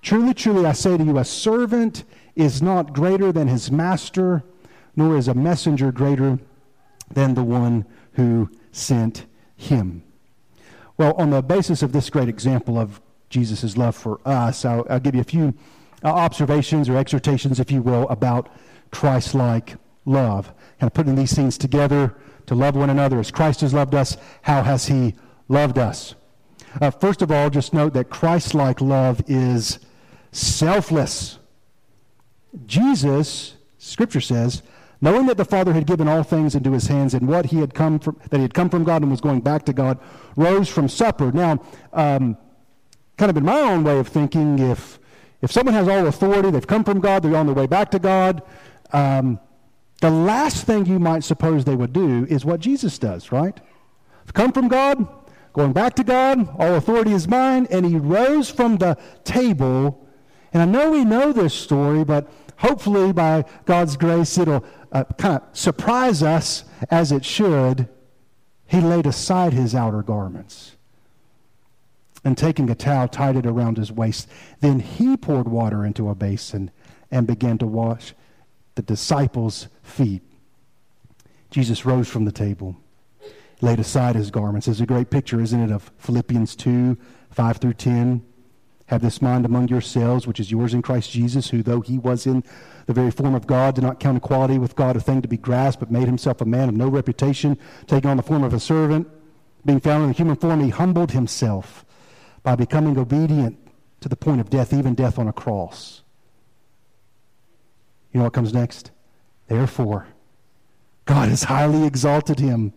Truly, 0.00 0.34
truly, 0.34 0.64
I 0.64 0.72
say 0.72 0.96
to 0.96 1.04
you, 1.04 1.18
a 1.18 1.24
servant 1.24 2.04
is 2.34 2.62
not 2.62 2.92
greater 2.92 3.32
than 3.32 3.48
his 3.48 3.70
master, 3.70 4.44
nor 4.96 5.16
is 5.16 5.28
a 5.28 5.34
messenger 5.34 5.92
greater 5.92 6.38
than 7.12 7.34
the 7.34 7.44
one 7.44 7.84
who 8.12 8.50
sent 8.72 9.26
him. 9.56 10.02
Well, 10.96 11.12
on 11.14 11.30
the 11.30 11.42
basis 11.42 11.82
of 11.82 11.92
this 11.92 12.10
great 12.10 12.28
example 12.28 12.78
of 12.78 13.00
Jesus' 13.28 13.76
love 13.76 13.94
for 13.94 14.20
us, 14.24 14.64
I'll, 14.64 14.86
I'll 14.88 15.00
give 15.00 15.14
you 15.14 15.20
a 15.20 15.24
few 15.24 15.54
uh, 16.02 16.08
observations 16.08 16.88
or 16.88 16.96
exhortations, 16.96 17.60
if 17.60 17.70
you 17.70 17.82
will, 17.82 18.08
about 18.08 18.48
Christ 18.90 19.34
like 19.34 19.76
love. 20.04 20.46
Kind 20.80 20.88
of 20.88 20.94
putting 20.94 21.14
these 21.14 21.34
things 21.34 21.58
together 21.58 22.16
to 22.46 22.54
love 22.54 22.76
one 22.76 22.90
another 22.90 23.18
as 23.18 23.30
Christ 23.30 23.60
has 23.60 23.74
loved 23.74 23.94
us. 23.94 24.16
How 24.42 24.62
has 24.62 24.86
he 24.86 25.14
loved 25.48 25.78
us? 25.78 26.14
Uh, 26.80 26.90
first 26.90 27.22
of 27.22 27.30
all, 27.30 27.50
just 27.50 27.74
note 27.74 27.92
that 27.94 28.10
Christ 28.10 28.54
like 28.54 28.80
love 28.80 29.22
is 29.26 29.78
selfless. 30.32 31.38
Jesus, 32.66 33.54
Scripture 33.78 34.20
says, 34.20 34.62
knowing 35.00 35.26
that 35.26 35.36
the 35.36 35.44
Father 35.44 35.72
had 35.72 35.86
given 35.86 36.08
all 36.08 36.22
things 36.22 36.54
into 36.54 36.72
his 36.72 36.86
hands 36.86 37.14
and 37.14 37.28
what 37.28 37.46
he 37.46 37.58
had 37.58 37.74
come 37.74 37.98
from, 37.98 38.18
that 38.30 38.36
he 38.36 38.42
had 38.42 38.54
come 38.54 38.68
from 38.68 38.84
God 38.84 39.02
and 39.02 39.10
was 39.10 39.20
going 39.20 39.40
back 39.40 39.64
to 39.66 39.72
God, 39.72 39.98
rose 40.36 40.68
from 40.68 40.88
supper. 40.88 41.30
Now, 41.32 41.60
um, 41.92 42.36
kind 43.16 43.30
of 43.30 43.36
in 43.36 43.44
my 43.44 43.60
own 43.60 43.84
way 43.84 43.98
of 43.98 44.08
thinking, 44.08 44.58
if 44.58 44.98
if 45.42 45.52
someone 45.52 45.74
has 45.74 45.86
all 45.86 46.06
authority, 46.06 46.50
they've 46.50 46.66
come 46.66 46.82
from 46.82 47.00
God, 47.00 47.22
they're 47.22 47.36
on 47.36 47.46
their 47.46 47.54
way 47.54 47.66
back 47.66 47.90
to 47.90 47.98
God, 47.98 48.42
um, 48.92 49.38
the 50.00 50.10
last 50.10 50.66
thing 50.66 50.86
you 50.86 50.98
might 50.98 51.24
suppose 51.24 51.64
they 51.64 51.76
would 51.76 51.92
do 51.92 52.26
is 52.28 52.44
what 52.44 52.60
Jesus 52.60 52.98
does, 52.98 53.32
right? 53.32 53.58
Come 54.34 54.52
from 54.52 54.68
God, 54.68 55.06
going 55.52 55.72
back 55.72 55.94
to 55.94 56.04
God, 56.04 56.48
all 56.58 56.74
authority 56.74 57.12
is 57.12 57.28
mine, 57.28 57.66
and 57.70 57.86
he 57.86 57.96
rose 57.96 58.50
from 58.50 58.76
the 58.76 58.98
table. 59.24 60.06
And 60.52 60.62
I 60.62 60.66
know 60.66 60.90
we 60.90 61.04
know 61.04 61.32
this 61.32 61.54
story, 61.54 62.04
but 62.04 62.30
hopefully 62.58 63.12
by 63.12 63.44
God's 63.64 63.96
grace 63.96 64.36
it'll 64.36 64.64
uh, 64.92 65.04
kind 65.18 65.36
of 65.36 65.42
surprise 65.52 66.22
us 66.22 66.64
as 66.90 67.12
it 67.12 67.24
should. 67.24 67.88
He 68.66 68.80
laid 68.80 69.06
aside 69.06 69.52
his 69.52 69.74
outer 69.74 70.02
garments 70.02 70.76
and 72.24 72.36
taking 72.36 72.68
a 72.68 72.74
towel 72.74 73.06
tied 73.06 73.36
it 73.36 73.46
around 73.46 73.76
his 73.76 73.92
waist. 73.92 74.28
Then 74.60 74.80
he 74.80 75.16
poured 75.16 75.46
water 75.46 75.84
into 75.84 76.08
a 76.08 76.14
basin 76.14 76.72
and 77.10 77.26
began 77.26 77.58
to 77.58 77.66
wash 77.66 78.14
the 78.74 78.82
disciples' 78.82 79.68
feet. 79.82 80.22
Jesus 81.50 81.86
rose 81.86 82.08
from 82.08 82.24
the 82.24 82.32
table, 82.32 82.76
laid 83.60 83.78
aside 83.78 84.16
his 84.16 84.32
garments. 84.32 84.66
It's 84.66 84.80
a 84.80 84.86
great 84.86 85.08
picture, 85.08 85.40
isn't 85.40 85.60
it, 85.60 85.70
of 85.70 85.90
Philippians 85.98 86.56
2 86.56 86.98
5 87.30 87.56
through 87.58 87.74
10. 87.74 88.22
Have 88.86 89.02
this 89.02 89.20
mind 89.20 89.44
among 89.44 89.68
yourselves, 89.68 90.26
which 90.26 90.38
is 90.38 90.50
yours 90.50 90.72
in 90.72 90.80
Christ 90.80 91.10
Jesus, 91.10 91.50
who, 91.50 91.62
though 91.62 91.80
he 91.80 91.98
was 91.98 92.26
in 92.26 92.44
the 92.86 92.92
very 92.92 93.10
form 93.10 93.34
of 93.34 93.46
God, 93.46 93.74
did 93.74 93.82
not 93.82 93.98
count 93.98 94.16
equality 94.16 94.58
with 94.58 94.76
God 94.76 94.96
a 94.96 95.00
thing 95.00 95.22
to 95.22 95.28
be 95.28 95.36
grasped, 95.36 95.80
but 95.80 95.90
made 95.90 96.06
himself 96.06 96.40
a 96.40 96.44
man 96.44 96.68
of 96.68 96.76
no 96.76 96.88
reputation, 96.88 97.58
taking 97.86 98.08
on 98.08 98.16
the 98.16 98.22
form 98.22 98.44
of 98.44 98.54
a 98.54 98.60
servant. 98.60 99.08
Being 99.64 99.80
found 99.80 100.04
in 100.04 100.10
the 100.10 100.16
human 100.16 100.36
form, 100.36 100.62
he 100.62 100.70
humbled 100.70 101.10
himself 101.10 101.84
by 102.44 102.54
becoming 102.54 102.96
obedient 102.96 103.58
to 104.00 104.08
the 104.08 104.14
point 104.14 104.40
of 104.40 104.50
death, 104.50 104.72
even 104.72 104.94
death 104.94 105.18
on 105.18 105.26
a 105.26 105.32
cross. 105.32 106.02
You 108.12 108.18
know 108.18 108.24
what 108.24 108.34
comes 108.34 108.54
next? 108.54 108.92
Therefore, 109.48 110.06
God 111.06 111.28
has 111.28 111.42
highly 111.44 111.84
exalted 111.84 112.38
him 112.38 112.72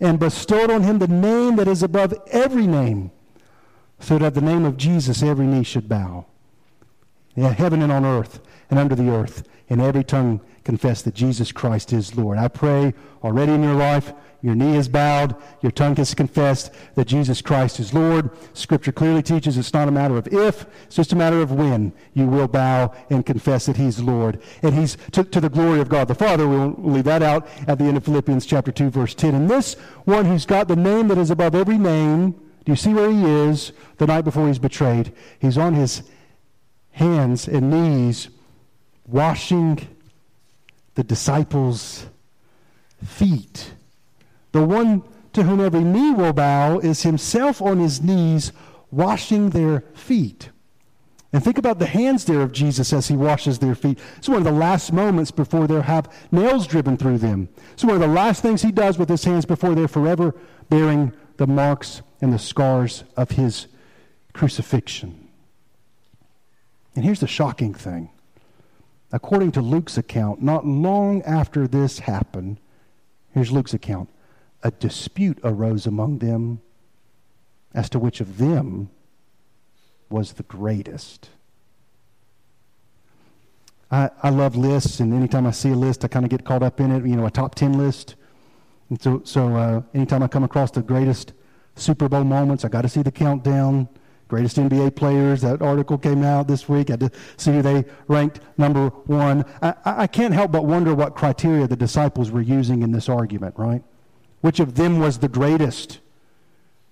and 0.00 0.18
bestowed 0.18 0.70
on 0.70 0.82
him 0.82 0.98
the 0.98 1.08
name 1.08 1.56
that 1.56 1.68
is 1.68 1.82
above 1.82 2.14
every 2.30 2.66
name, 2.66 3.10
so 4.00 4.18
that 4.18 4.26
at 4.26 4.34
the 4.34 4.40
name 4.40 4.64
of 4.64 4.76
Jesus 4.76 5.22
every 5.22 5.46
knee 5.46 5.64
should 5.64 5.88
bow. 5.88 6.26
Yeah, 7.34 7.52
heaven 7.52 7.82
and 7.82 7.92
on 7.92 8.04
earth 8.04 8.40
and 8.70 8.78
under 8.78 8.94
the 8.94 9.10
earth, 9.10 9.48
and 9.70 9.80
every 9.80 10.04
tongue 10.04 10.40
confess 10.64 11.02
that 11.02 11.14
Jesus 11.14 11.52
Christ 11.52 11.92
is 11.92 12.16
Lord. 12.16 12.38
I 12.38 12.48
pray 12.48 12.94
already 13.22 13.52
in 13.52 13.62
your 13.62 13.74
life 13.74 14.12
your 14.40 14.54
knee 14.54 14.76
is 14.76 14.88
bowed, 14.88 15.34
your 15.62 15.72
tongue 15.72 15.96
has 15.96 16.14
confessed 16.14 16.70
that 16.94 17.06
Jesus 17.06 17.42
Christ 17.42 17.80
is 17.80 17.92
Lord. 17.92 18.30
Scripture 18.52 18.92
clearly 18.92 19.22
teaches 19.22 19.58
it's 19.58 19.72
not 19.72 19.88
a 19.88 19.90
matter 19.90 20.16
of 20.16 20.28
if, 20.28 20.64
it's 20.84 20.94
just 20.94 21.12
a 21.12 21.16
matter 21.16 21.40
of 21.40 21.50
when 21.50 21.92
you 22.14 22.26
will 22.26 22.46
bow 22.46 22.94
and 23.10 23.26
confess 23.26 23.66
that 23.66 23.76
He's 23.76 24.00
Lord. 24.00 24.40
And 24.62 24.74
He's 24.74 24.96
to, 25.12 25.24
to 25.24 25.40
the 25.40 25.48
glory 25.48 25.80
of 25.80 25.88
God 25.88 26.06
the 26.06 26.14
Father. 26.14 26.46
We'll 26.46 26.74
leave 26.78 27.04
that 27.04 27.22
out 27.22 27.48
at 27.66 27.78
the 27.78 27.84
end 27.84 27.96
of 27.96 28.04
Philippians 28.04 28.46
chapter 28.46 28.70
2, 28.70 28.90
verse 28.90 29.14
10. 29.14 29.34
And 29.34 29.50
this 29.50 29.74
one 30.04 30.24
who's 30.24 30.46
got 30.46 30.68
the 30.68 30.76
name 30.76 31.08
that 31.08 31.18
is 31.18 31.30
above 31.30 31.56
every 31.56 31.78
name, 31.78 32.40
do 32.68 32.72
you 32.72 32.76
see 32.76 32.92
where 32.92 33.10
he 33.10 33.24
is 33.24 33.72
the 33.96 34.06
night 34.06 34.26
before 34.26 34.46
he's 34.46 34.58
betrayed? 34.58 35.14
He's 35.38 35.56
on 35.56 35.72
his 35.72 36.02
hands 36.90 37.48
and 37.48 37.70
knees 37.70 38.28
washing 39.06 39.88
the 40.94 41.02
disciples' 41.02 42.04
feet. 43.02 43.72
The 44.52 44.66
one 44.66 45.02
to 45.32 45.44
whom 45.44 45.62
every 45.62 45.82
knee 45.82 46.10
will 46.10 46.34
bow 46.34 46.78
is 46.80 47.04
himself 47.04 47.62
on 47.62 47.78
his 47.78 48.02
knees 48.02 48.52
washing 48.90 49.48
their 49.48 49.80
feet. 49.94 50.50
And 51.32 51.42
think 51.42 51.56
about 51.56 51.78
the 51.78 51.86
hands 51.86 52.26
there 52.26 52.42
of 52.42 52.52
Jesus 52.52 52.92
as 52.92 53.08
he 53.08 53.16
washes 53.16 53.60
their 53.60 53.74
feet. 53.74 53.98
It's 54.18 54.28
one 54.28 54.36
of 54.36 54.44
the 54.44 54.52
last 54.52 54.92
moments 54.92 55.30
before 55.30 55.66
they'll 55.66 55.80
have 55.80 56.14
nails 56.30 56.66
driven 56.66 56.98
through 56.98 57.16
them. 57.16 57.48
It's 57.72 57.84
one 57.84 57.94
of 57.94 58.02
the 58.02 58.06
last 58.08 58.42
things 58.42 58.60
he 58.60 58.72
does 58.72 58.98
with 58.98 59.08
his 59.08 59.24
hands 59.24 59.46
before 59.46 59.74
they're 59.74 59.88
forever 59.88 60.34
bearing 60.68 61.14
the 61.38 61.46
marks 61.46 62.02
and 62.20 62.32
the 62.32 62.38
scars 62.38 63.04
of 63.16 63.32
his 63.32 63.66
crucifixion. 64.32 65.28
And 66.94 67.04
here's 67.04 67.20
the 67.20 67.26
shocking 67.26 67.74
thing. 67.74 68.10
According 69.12 69.52
to 69.52 69.62
Luke's 69.62 69.96
account, 69.96 70.42
not 70.42 70.66
long 70.66 71.22
after 71.22 71.66
this 71.66 72.00
happened, 72.00 72.58
here's 73.32 73.52
Luke's 73.52 73.74
account 73.74 74.08
a 74.64 74.72
dispute 74.72 75.38
arose 75.44 75.86
among 75.86 76.18
them 76.18 76.60
as 77.72 77.88
to 77.88 77.98
which 77.98 78.20
of 78.20 78.38
them 78.38 78.90
was 80.10 80.32
the 80.32 80.42
greatest. 80.42 81.30
I, 83.90 84.10
I 84.22 84.30
love 84.30 84.56
lists, 84.56 85.00
and 85.00 85.14
anytime 85.14 85.46
I 85.46 85.52
see 85.52 85.70
a 85.70 85.74
list, 85.76 86.04
I 86.04 86.08
kind 86.08 86.24
of 86.24 86.30
get 86.30 86.44
caught 86.44 86.62
up 86.62 86.80
in 86.80 86.90
it, 86.90 87.06
you 87.06 87.16
know, 87.16 87.26
a 87.26 87.30
top 87.30 87.54
10 87.54 87.78
list. 87.78 88.16
And 88.90 89.00
so, 89.00 89.22
so 89.24 89.54
uh, 89.56 89.82
anytime 89.94 90.22
I 90.22 90.28
come 90.28 90.44
across 90.44 90.70
the 90.70 90.82
greatest 90.82 91.32
Super 91.78 92.08
Bowl 92.08 92.24
moments, 92.24 92.64
I 92.64 92.68
got 92.68 92.82
to 92.82 92.88
see 92.88 93.02
the 93.02 93.12
countdown. 93.12 93.88
Greatest 94.28 94.58
NBA 94.58 94.94
players, 94.94 95.40
that 95.40 95.62
article 95.62 95.96
came 95.96 96.22
out 96.22 96.48
this 96.48 96.68
week. 96.68 96.90
I 96.90 96.92
had 96.92 97.00
to 97.00 97.10
see 97.38 97.50
who 97.50 97.62
they 97.62 97.86
ranked 98.08 98.40
number 98.58 98.90
one. 99.06 99.46
I, 99.62 99.74
I 99.84 100.06
can't 100.06 100.34
help 100.34 100.52
but 100.52 100.66
wonder 100.66 100.94
what 100.94 101.14
criteria 101.14 101.66
the 101.66 101.76
disciples 101.76 102.30
were 102.30 102.42
using 102.42 102.82
in 102.82 102.92
this 102.92 103.08
argument, 103.08 103.54
right? 103.56 103.82
Which 104.42 104.60
of 104.60 104.74
them 104.74 104.98
was 104.98 105.18
the 105.18 105.28
greatest? 105.28 106.00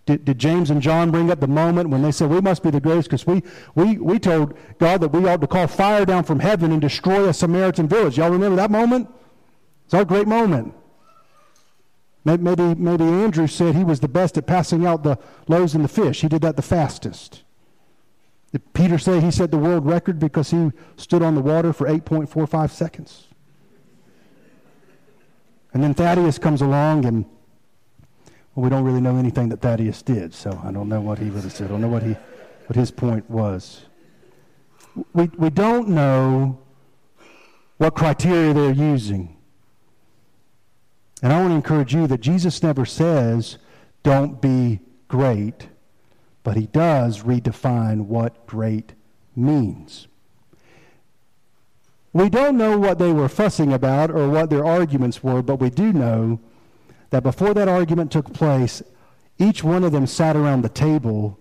Did, 0.07 0.25
did, 0.25 0.38
James 0.38 0.71
and 0.71 0.81
John 0.81 1.11
bring 1.11 1.31
up 1.31 1.40
the 1.40 1.49
moment 1.49 1.90
when 1.90 2.00
they 2.00 2.12
said, 2.12 2.31
We 2.31 2.40
must 2.40 2.62
be 2.62 2.71
the 2.71 2.81
greatest 2.81 3.11
because 3.11 3.26
we, 3.26 3.43
we, 3.75 3.99
we 3.99 4.19
told 4.19 4.57
God 4.78 5.02
that 5.02 5.09
we 5.09 5.28
ought 5.28 5.40
to 5.40 5.47
call 5.47 5.66
fire 5.66 6.07
down 6.07 6.25
from 6.25 6.40
heaven 6.40 6.73
and 6.73 6.81
destroy 6.81 7.28
a 7.28 7.35
Samaritan 7.35 7.88
village? 7.88 8.16
Y'all 8.16 8.31
remember 8.31 8.57
that 8.57 8.71
moment? 8.71 9.09
It's 9.85 9.95
our 9.95 10.05
great 10.05 10.26
moment. 10.26 10.75
Maybe, 12.26 12.75
maybe 12.75 13.04
Andrew 13.04 13.47
said 13.47 13.76
he 13.76 13.85
was 13.85 14.00
the 14.00 14.09
best 14.09 14.37
at 14.37 14.49
passing 14.49 14.85
out 14.85 15.04
the 15.04 15.16
loaves 15.47 15.76
and 15.76 15.85
the 15.85 15.88
fish. 15.88 16.23
He 16.23 16.28
did 16.28 16.42
that 16.42 16.56
the 16.56 16.62
fastest. 16.62 17.45
Did 18.50 18.73
Peter 18.73 18.99
say 18.99 19.21
he 19.21 19.30
set 19.30 19.52
the 19.52 19.59
world 19.59 19.87
record 19.87 20.18
because 20.18 20.50
he 20.50 20.73
stood 20.97 21.23
on 21.23 21.37
the 21.37 21.40
water 21.40 21.73
for 21.73 21.87
8.45 21.87 22.71
seconds? 22.71 23.28
And 25.73 25.85
then 25.85 25.95
Thaddeus 25.95 26.37
comes 26.37 26.62
along, 26.62 27.04
and 27.04 27.26
well, 28.56 28.64
we 28.64 28.71
don't 28.71 28.83
really 28.83 29.00
know 29.00 29.18
anything 29.18 29.49
that 29.50 29.61
Thaddeus 29.61 30.02
did, 30.02 30.35
so 30.35 30.61
I 30.64 30.73
don't 30.73 30.88
know 30.88 31.00
what 31.00 31.21
he 31.21 31.26
have 31.26 31.52
said. 31.52 31.68
I 31.68 31.71
don't 31.71 31.80
know 31.80 31.88
what, 31.88 32.02
he, 32.02 32.16
what 32.66 32.75
his 32.75 32.90
point 32.90 33.30
was. 33.30 33.83
We, 35.12 35.30
we 35.38 35.50
don't 35.50 35.90
know 35.90 36.59
what 37.76 37.95
criteria 37.95 38.52
they're 38.52 38.73
using. 38.73 39.36
And 41.23 41.32
I 41.32 41.40
want 41.40 41.50
to 41.50 41.56
encourage 41.56 41.94
you 41.94 42.06
that 42.06 42.20
Jesus 42.20 42.62
never 42.62 42.85
says, 42.85 43.58
don't 44.02 44.40
be 44.40 44.80
great, 45.08 45.68
but 46.42 46.56
he 46.56 46.66
does 46.66 47.23
redefine 47.23 48.06
what 48.06 48.46
great 48.46 48.92
means. 49.35 50.08
We 52.12 52.28
don't 52.28 52.56
know 52.56 52.78
what 52.78 52.99
they 52.99 53.12
were 53.12 53.28
fussing 53.28 53.73
about 53.73 54.11
or 54.11 54.28
what 54.28 54.49
their 54.49 54.64
arguments 54.64 55.23
were, 55.23 55.42
but 55.42 55.56
we 55.56 55.70
do 55.70 55.92
know 55.92 56.40
that 57.11 57.23
before 57.23 57.54
that 57.54 57.68
argument 57.68 58.11
took 58.11 58.32
place, 58.32 58.82
each 59.38 59.62
one 59.62 59.85
of 59.85 59.92
them 59.92 60.06
sat 60.06 60.35
around 60.35 60.62
the 60.62 60.68
table, 60.68 61.38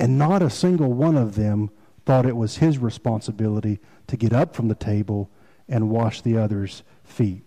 and 0.00 0.18
not 0.18 0.42
a 0.42 0.50
single 0.50 0.92
one 0.92 1.16
of 1.16 1.36
them 1.36 1.70
thought 2.04 2.26
it 2.26 2.36
was 2.36 2.56
his 2.56 2.78
responsibility 2.78 3.78
to 4.08 4.16
get 4.16 4.32
up 4.32 4.56
from 4.56 4.66
the 4.66 4.74
table 4.74 5.30
and 5.68 5.90
wash 5.90 6.22
the 6.22 6.36
other's 6.36 6.82
feet. 7.04 7.42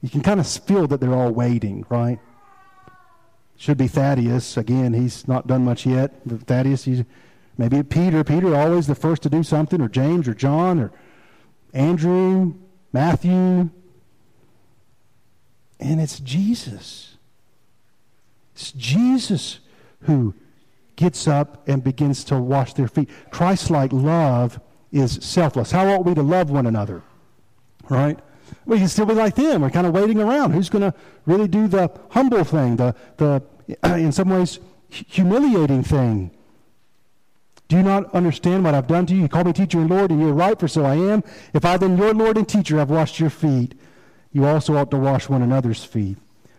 You 0.00 0.08
can 0.08 0.22
kind 0.22 0.38
of 0.38 0.46
feel 0.46 0.86
that 0.86 1.00
they're 1.00 1.14
all 1.14 1.30
waiting, 1.30 1.84
right? 1.88 2.18
Should 3.56 3.78
be 3.78 3.88
Thaddeus. 3.88 4.56
Again, 4.56 4.92
he's 4.92 5.26
not 5.26 5.46
done 5.46 5.64
much 5.64 5.84
yet. 5.84 6.12
Thaddeus, 6.26 6.84
he's, 6.84 7.02
maybe 7.56 7.82
Peter. 7.82 8.22
Peter 8.22 8.54
always 8.54 8.86
the 8.86 8.94
first 8.94 9.22
to 9.22 9.30
do 9.30 9.42
something, 9.42 9.80
or 9.80 9.88
James, 9.88 10.28
or 10.28 10.34
John, 10.34 10.78
or 10.78 10.92
Andrew, 11.74 12.54
Matthew. 12.92 13.70
And 15.80 16.00
it's 16.00 16.20
Jesus. 16.20 17.16
It's 18.54 18.70
Jesus 18.72 19.58
who 20.02 20.34
gets 20.94 21.26
up 21.26 21.66
and 21.68 21.82
begins 21.82 22.24
to 22.24 22.38
wash 22.38 22.74
their 22.74 22.88
feet. 22.88 23.08
Christ 23.30 23.70
like 23.70 23.92
love 23.92 24.60
is 24.92 25.18
selfless. 25.22 25.70
How 25.70 25.88
ought 25.88 26.04
we 26.04 26.14
to 26.14 26.22
love 26.22 26.50
one 26.50 26.66
another? 26.66 27.02
Right? 27.88 28.18
We 28.66 28.78
can 28.78 28.88
still 28.88 29.06
be 29.06 29.14
like 29.14 29.34
them. 29.34 29.62
We're 29.62 29.70
kind 29.70 29.86
of 29.86 29.92
waiting 29.92 30.20
around. 30.20 30.52
Who's 30.52 30.68
going 30.68 30.90
to 30.90 30.94
really 31.26 31.48
do 31.48 31.68
the 31.68 31.90
humble 32.10 32.44
thing, 32.44 32.76
the, 32.76 32.94
the 33.16 33.42
in 33.96 34.12
some 34.12 34.30
ways, 34.30 34.58
humiliating 34.88 35.82
thing? 35.82 36.30
Do 37.68 37.76
you 37.76 37.82
not 37.82 38.14
understand 38.14 38.64
what 38.64 38.74
I've 38.74 38.86
done 38.86 39.04
to 39.06 39.14
you? 39.14 39.22
You 39.22 39.28
call 39.28 39.44
me 39.44 39.52
teacher 39.52 39.78
and 39.78 39.90
Lord, 39.90 40.10
and 40.10 40.20
you're 40.20 40.32
right, 40.32 40.58
for 40.58 40.68
so 40.68 40.86
I 40.86 40.94
am. 40.94 41.22
If 41.52 41.66
I, 41.66 41.76
then, 41.76 41.98
your 41.98 42.14
Lord 42.14 42.38
and 42.38 42.48
teacher, 42.48 42.78
have 42.78 42.88
washed 42.88 43.20
your 43.20 43.28
feet, 43.28 43.74
you 44.32 44.46
also 44.46 44.76
ought 44.76 44.90
to 44.90 44.96
wash 44.96 45.28
one 45.28 45.42
another's 45.42 45.84
feet. 45.84 46.16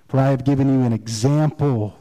For 0.08 0.20
I 0.20 0.30
have 0.30 0.44
given 0.44 0.72
you 0.72 0.86
an 0.86 0.94
example. 0.94 1.98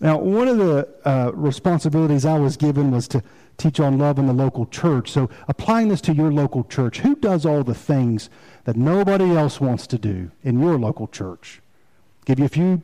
Now, 0.00 0.18
one 0.18 0.46
of 0.46 0.58
the 0.58 0.88
uh, 1.04 1.32
responsibilities 1.34 2.24
I 2.24 2.38
was 2.38 2.56
given 2.56 2.92
was 2.92 3.08
to 3.08 3.22
teach 3.58 3.80
on 3.80 3.98
love 3.98 4.18
in 4.18 4.26
the 4.26 4.32
local 4.32 4.66
church. 4.66 5.10
So, 5.10 5.28
applying 5.48 5.88
this 5.88 6.00
to 6.02 6.14
your 6.14 6.32
local 6.32 6.64
church, 6.64 7.00
who 7.00 7.16
does 7.16 7.44
all 7.44 7.64
the 7.64 7.74
things 7.74 8.30
that 8.64 8.76
nobody 8.76 9.36
else 9.36 9.60
wants 9.60 9.86
to 9.88 9.98
do 9.98 10.30
in 10.42 10.60
your 10.60 10.78
local 10.78 11.08
church? 11.08 11.60
Give 12.24 12.38
you 12.38 12.46
a 12.46 12.48
few 12.48 12.82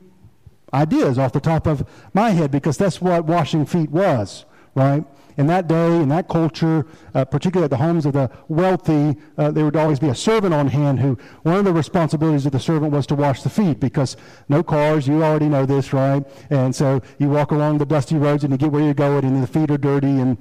ideas 0.73 1.19
off 1.19 1.33
the 1.33 1.41
top 1.41 1.67
of 1.67 1.89
my 2.13 2.31
head 2.31 2.51
because 2.51 2.77
that's 2.77 3.01
what 3.01 3.25
washing 3.25 3.65
feet 3.65 3.91
was, 3.91 4.45
right? 4.75 5.05
In 5.37 5.47
that 5.49 5.67
day, 5.69 5.97
in 5.97 6.09
that 6.11 6.29
culture, 6.29 6.87
uh, 7.15 7.25
particularly 7.25 7.65
at 7.65 7.71
the 7.71 7.77
homes 7.77 8.07
of 8.07 8.13
the 8.13 8.31
wealthy, 8.49 9.17
uh, 9.37 9.51
there 9.51 9.65
would 9.65 9.77
always 9.77 9.99
be 9.99 10.09
a 10.09 10.15
servant 10.15 10.55
on 10.55 10.69
hand 10.69 11.01
who, 11.01 11.19
one 11.43 11.57
of 11.57 11.65
the 11.65 11.73
responsibilities 11.73 12.47
of 12.47 12.53
the 12.53 12.61
servant 12.61 12.93
was 12.93 13.07
to 13.09 13.15
wash 13.15 13.43
the 13.43 13.51
feet 13.51 13.81
because 13.81 14.17
no 14.49 14.63
cars, 14.63 15.09
you 15.09 15.23
already 15.25 15.49
know 15.49 15.67
this, 15.67 15.93
right? 15.93 16.25
And 16.51 16.75
so 16.75 17.01
you 17.19 17.29
walk 17.29 17.51
along 17.51 17.79
the 17.79 17.87
dusty 17.87 18.17
roads 18.17 18.45
and 18.45 18.53
you 18.53 18.59
get 18.59 18.71
where 18.71 18.83
you're 18.83 18.95
going 18.95 19.25
and 19.25 19.43
the 19.43 19.47
feet 19.47 19.71
are 19.71 19.79
dirty 19.79 20.07
and 20.07 20.37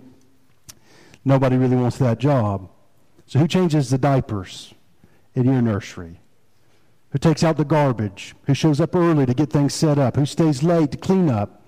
Nobody 1.25 1.57
really 1.57 1.75
wants 1.75 1.97
that 1.97 2.19
job. 2.19 2.69
So, 3.25 3.39
who 3.39 3.47
changes 3.47 3.89
the 3.89 3.97
diapers 3.97 4.73
in 5.33 5.45
your 5.45 5.61
nursery? 5.61 6.19
Who 7.11 7.19
takes 7.19 7.43
out 7.43 7.57
the 7.57 7.65
garbage? 7.65 8.35
Who 8.45 8.53
shows 8.53 8.81
up 8.81 8.95
early 8.95 9.25
to 9.25 9.33
get 9.33 9.51
things 9.51 9.73
set 9.73 9.97
up? 9.97 10.15
Who 10.15 10.25
stays 10.25 10.63
late 10.63 10.91
to 10.91 10.97
clean 10.97 11.29
up? 11.29 11.61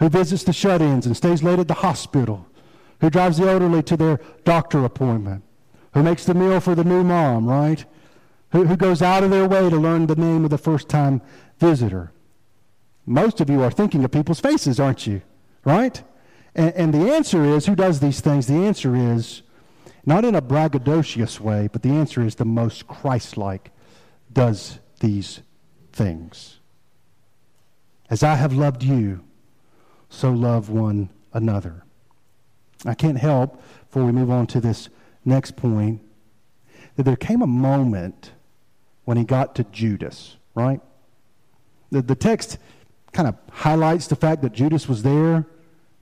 Who 0.00 0.08
visits 0.08 0.42
the 0.42 0.52
shut 0.52 0.82
ins 0.82 1.06
and 1.06 1.16
stays 1.16 1.42
late 1.42 1.60
at 1.60 1.68
the 1.68 1.74
hospital? 1.74 2.46
Who 3.00 3.08
drives 3.08 3.38
the 3.38 3.48
elderly 3.48 3.82
to 3.84 3.96
their 3.96 4.20
doctor 4.44 4.84
appointment? 4.84 5.44
Who 5.94 6.02
makes 6.02 6.24
the 6.24 6.34
meal 6.34 6.58
for 6.60 6.74
the 6.74 6.84
new 6.84 7.04
mom, 7.04 7.46
right? 7.46 7.84
Who, 8.50 8.64
who 8.64 8.76
goes 8.76 9.00
out 9.00 9.22
of 9.22 9.30
their 9.30 9.48
way 9.48 9.70
to 9.70 9.76
learn 9.76 10.06
the 10.06 10.16
name 10.16 10.44
of 10.44 10.50
the 10.50 10.58
first 10.58 10.88
time 10.88 11.22
visitor? 11.58 12.12
Most 13.06 13.40
of 13.40 13.48
you 13.48 13.62
are 13.62 13.70
thinking 13.70 14.04
of 14.04 14.10
people's 14.10 14.40
faces, 14.40 14.80
aren't 14.80 15.06
you? 15.06 15.22
Right? 15.64 16.02
And, 16.54 16.74
and 16.74 16.94
the 16.94 17.12
answer 17.12 17.44
is 17.44 17.66
who 17.66 17.74
does 17.74 18.00
these 18.00 18.20
things? 18.20 18.46
The 18.46 18.54
answer 18.54 18.94
is 18.94 19.42
not 20.06 20.24
in 20.24 20.34
a 20.34 20.42
braggadocious 20.42 21.40
way, 21.40 21.68
but 21.72 21.82
the 21.82 21.90
answer 21.90 22.22
is 22.22 22.34
the 22.34 22.44
most 22.44 22.86
Christ 22.86 23.36
like 23.36 23.70
does 24.32 24.78
these 25.00 25.40
things. 25.92 26.58
As 28.10 28.22
I 28.22 28.34
have 28.34 28.52
loved 28.52 28.82
you, 28.82 29.24
so 30.08 30.30
love 30.30 30.68
one 30.68 31.08
another. 31.32 31.84
I 32.84 32.94
can't 32.94 33.18
help, 33.18 33.60
before 33.86 34.04
we 34.04 34.12
move 34.12 34.30
on 34.30 34.46
to 34.48 34.60
this 34.60 34.88
next 35.24 35.56
point, 35.56 36.02
that 36.96 37.04
there 37.04 37.16
came 37.16 37.42
a 37.42 37.46
moment 37.46 38.32
when 39.04 39.16
he 39.16 39.24
got 39.24 39.54
to 39.56 39.64
Judas, 39.64 40.36
right? 40.54 40.80
The, 41.90 42.02
the 42.02 42.14
text 42.14 42.58
kind 43.12 43.28
of 43.28 43.36
highlights 43.50 44.06
the 44.06 44.16
fact 44.16 44.42
that 44.42 44.52
Judas 44.52 44.88
was 44.88 45.02
there. 45.02 45.46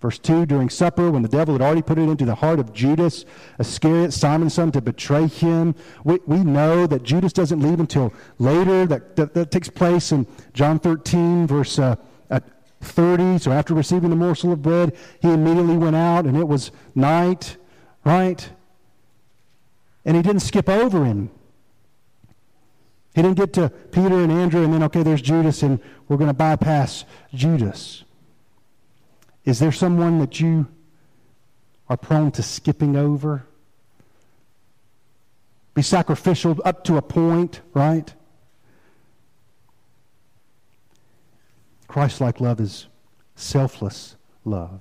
Verse 0.03 0.19
2 0.19 0.47
During 0.47 0.69
supper, 0.69 1.11
when 1.11 1.23
the 1.23 1.29
devil 1.29 1.55
had 1.55 1.63
already 1.63 1.81
put 1.81 1.97
it 1.97 2.09
into 2.09 2.25
the 2.25 2.35
heart 2.35 2.59
of 2.59 2.73
Judas 2.73 3.25
Iscariot, 3.61 4.13
Simon's 4.13 4.53
son, 4.53 4.73
to 4.73 4.81
betray 4.81 5.29
him, 5.29 5.77
we, 6.03 6.19
we 6.27 6.43
know 6.43 6.89
that 6.89 7.05
Judas 7.05 7.33
doesn't 7.33 7.61
leave 7.61 7.79
until 7.79 8.13
later. 8.39 8.85
That, 8.85 9.15
that, 9.15 9.33
that 9.33 9.53
takes 9.53 9.71
place 9.71 10.11
in 10.11 10.27
John 10.53 10.81
13, 10.81 11.47
verse 11.47 11.79
uh, 11.79 11.95
30. 12.83 13.39
So 13.39 13.53
after 13.53 13.75
receiving 13.75 14.11
the 14.11 14.17
morsel 14.17 14.53
of 14.53 14.61
bread, 14.61 14.97
he 15.21 15.31
immediately 15.31 15.77
went 15.77 15.95
out, 15.95 16.27
and 16.27 16.37
it 16.37 16.49
was 16.49 16.73
night, 16.97 17.57
right? 18.05 18.51
And 20.05 20.17
he 20.17 20.23
didn't 20.23 20.41
skip 20.41 20.69
over 20.69 21.05
him. 21.05 21.31
He 23.15 23.23
didn't 23.23 23.37
get 23.37 23.53
to 23.53 23.69
Peter 23.69 24.21
and 24.21 24.33
Andrew, 24.33 24.65
and 24.65 24.75
then, 24.75 24.83
okay, 24.85 25.05
there's 25.05 25.23
Judas, 25.23 25.63
and 25.63 25.79
we're 26.09 26.17
going 26.17 26.29
to 26.29 26.35
bypass 26.35 27.05
Judas. 27.33 28.05
Is 29.45 29.59
there 29.59 29.73
someone 29.73 30.19
that 30.21 30.41
you 30.41 30.69
are 31.89 31.97
prone 31.97 32.31
to 32.33 32.43
skipping 32.43 32.97
over? 32.97 33.45
Be 35.75 35.83
sacrificial 35.83 36.61
up 36.65 36.85
to 36.85 36.97
a 36.97 37.03
point, 37.03 37.61
right? 37.75 38.13
Christ 41.89 42.21
like 42.21 42.41
love 42.41 42.61
is 42.61 42.87
selfless 43.35 44.17
love. 44.45 44.81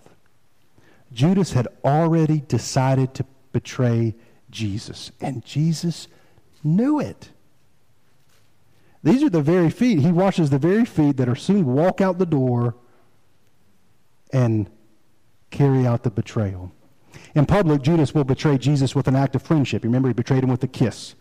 Judas 1.14 1.54
had 1.54 1.68
already 1.84 2.42
decided 2.48 3.14
to 3.16 3.26
betray 3.52 4.16
Jesus, 4.50 5.12
and 5.20 5.44
Jesus 5.44 6.08
knew 6.64 7.00
it. 7.00 7.30
These 9.04 9.24
are 9.24 9.30
the 9.30 9.42
very 9.42 9.70
feet. 9.70 10.00
He 10.00 10.12
washes 10.12 10.50
the 10.50 10.60
very 10.60 10.86
feet 10.86 11.18
that 11.18 11.28
are 11.28 11.36
soon 11.36 11.64
to 11.64 11.70
walk 11.70 12.02
out 12.02 12.18
the 12.18 12.26
door 12.26 12.76
and 14.32 14.70
carry 15.50 15.86
out 15.86 16.04
the 16.04 16.12
betrayal. 16.12 16.72
In 17.36 17.46
public, 17.46 17.82
Judas 17.82 18.14
will 18.14 18.24
betray 18.24 18.58
Jesus 18.58 18.96
with 18.96 19.08
an 19.08 19.16
act 19.16 19.36
of 19.36 19.42
friendship. 19.42 19.84
Remember, 19.84 20.08
he 20.08 20.14
betrayed 20.14 20.44
him 20.44 20.50
with 20.50 20.64
a 20.64 20.68
kiss. 20.68 21.16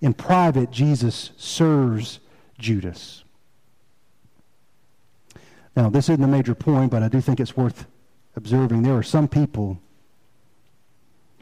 In 0.00 0.14
private, 0.14 0.70
Jesus 0.70 1.30
serves 1.36 2.20
Judas. 2.58 3.24
Now, 5.76 5.90
this 5.90 6.08
isn't 6.08 6.24
a 6.24 6.28
major 6.28 6.54
point, 6.54 6.90
but 6.90 7.02
I 7.02 7.08
do 7.08 7.20
think 7.20 7.40
it's 7.40 7.56
worth 7.56 7.86
observing. 8.36 8.82
There 8.82 8.96
are 8.96 9.02
some 9.02 9.28
people, 9.28 9.78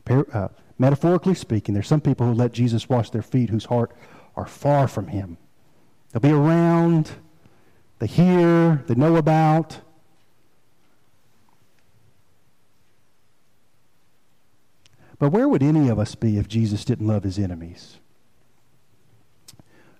uh, 0.08 0.48
metaphorically 0.78 1.34
speaking, 1.34 1.74
there's 1.74 1.88
some 1.88 2.00
people 2.00 2.26
who 2.26 2.34
let 2.34 2.52
Jesus 2.52 2.88
wash 2.88 3.10
their 3.10 3.22
feet 3.22 3.50
whose 3.50 3.64
heart 3.64 3.92
are 4.36 4.46
far 4.46 4.88
from 4.88 5.08
him. 5.08 5.38
They'll 6.12 6.20
be 6.20 6.30
around, 6.30 7.10
they 7.98 8.06
hear, 8.06 8.84
they 8.86 8.94
know 8.94 9.16
about, 9.16 9.80
But 15.18 15.31
where 15.31 15.48
would 15.48 15.62
any 15.62 15.88
of 15.88 15.98
us 15.98 16.14
be 16.14 16.38
if 16.38 16.48
Jesus 16.48 16.85
didn't 16.85 17.07
love 17.07 17.22
his 17.22 17.38
enemies? 17.38 17.98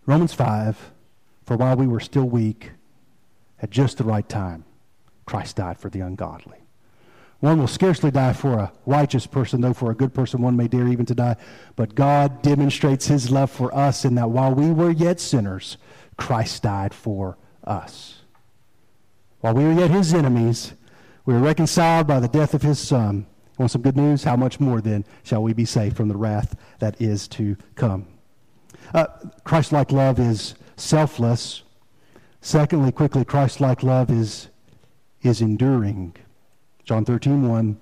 Romans 0.05 0.35
5 0.35 0.93
For 1.45 1.57
while 1.57 1.77
we 1.77 1.87
were 1.87 2.01
still 2.01 2.29
weak, 2.29 2.73
at 3.61 3.71
just 3.71 3.99
the 3.99 4.05
right 4.05 4.29
time, 4.29 4.65
Christ 5.25 5.57
died 5.57 5.79
for 5.79 5.89
the 5.89 6.01
ungodly. 6.01 6.59
One 7.41 7.59
will 7.59 7.67
scarcely 7.67 8.11
die 8.11 8.33
for 8.33 8.55
a 8.55 8.73
righteous 8.87 9.27
person, 9.27 9.61
though 9.61 9.75
for 9.75 9.91
a 9.91 9.95
good 9.95 10.15
person 10.15 10.41
one 10.41 10.57
may 10.57 10.69
dare 10.69 10.89
even 10.89 11.07
to 11.07 11.15
die. 11.15 11.37
But 11.75 11.95
God 11.95 12.43
demonstrates 12.43 13.07
his 13.07 13.31
love 13.31 13.51
for 13.51 13.75
us 13.75 14.05
in 14.05 14.15
that 14.15 14.31
while 14.31 14.55
we 14.55 14.71
were 14.71 14.91
yet 14.91 15.21
sinners, 15.21 15.77
Christ 16.17 16.63
died 16.63 16.95
for 16.95 17.37
us. 17.65 18.23
While 19.41 19.55
we 19.55 19.65
were 19.65 19.73
yet 19.73 19.91
his 19.91 20.15
enemies, 20.15 20.73
we 21.27 21.35
were 21.35 21.41
reconciled 21.41 22.07
by 22.07 22.21
the 22.21 22.29
death 22.29 22.55
of 22.55 22.63
his 22.63 22.79
Son 22.79 23.27
Want 23.59 23.71
some 23.71 23.83
good 23.83 23.97
news? 23.97 24.25
How 24.25 24.37
much 24.37 24.61
more 24.61 24.81
then 24.81 25.05
shall 25.23 25.43
we 25.43 25.53
be 25.53 25.65
saved 25.65 25.97
from 25.97 26.09
the 26.09 26.17
wrath 26.17 26.57
that 26.79 27.01
is 27.01 27.27
to 27.29 27.57
come? 27.75 28.07
Uh, 28.93 29.07
Christ 29.45 29.73
like 29.73 29.91
love 29.91 30.19
is 30.19 30.55
selfless. 30.77 31.63
Secondly, 32.41 32.93
quickly, 32.93 33.25
Christ 33.25 33.61
like 33.61 33.83
love 33.83 34.11
is, 34.11 34.49
is 35.23 35.41
enduring. 35.41 36.15
John 36.85 37.05
13, 37.05 37.49
1. 37.49 37.81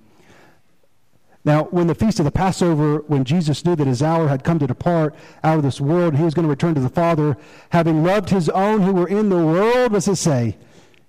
Now, 1.44 1.64
when 1.64 1.88
the 1.88 1.94
feast 1.94 2.18
of 2.18 2.24
the 2.24 2.30
Passover, 2.30 3.00
when 3.06 3.24
Jesus 3.24 3.64
knew 3.66 3.76
that 3.76 3.86
his 3.86 4.02
hour 4.02 4.28
had 4.28 4.44
come 4.44 4.58
to 4.60 4.66
depart 4.66 5.14
out 5.42 5.58
of 5.58 5.62
this 5.62 5.80
world, 5.80 6.16
he 6.16 6.22
was 6.22 6.32
going 6.32 6.44
to 6.44 6.50
return 6.50 6.74
to 6.74 6.80
the 6.80 6.88
Father, 6.88 7.36
having 7.68 8.02
loved 8.02 8.30
his 8.30 8.48
own 8.48 8.80
who 8.80 8.94
were 8.94 9.08
in 9.08 9.28
the 9.28 9.36
world, 9.36 9.92
what's 9.92 10.08
it 10.08 10.16
say? 10.16 10.56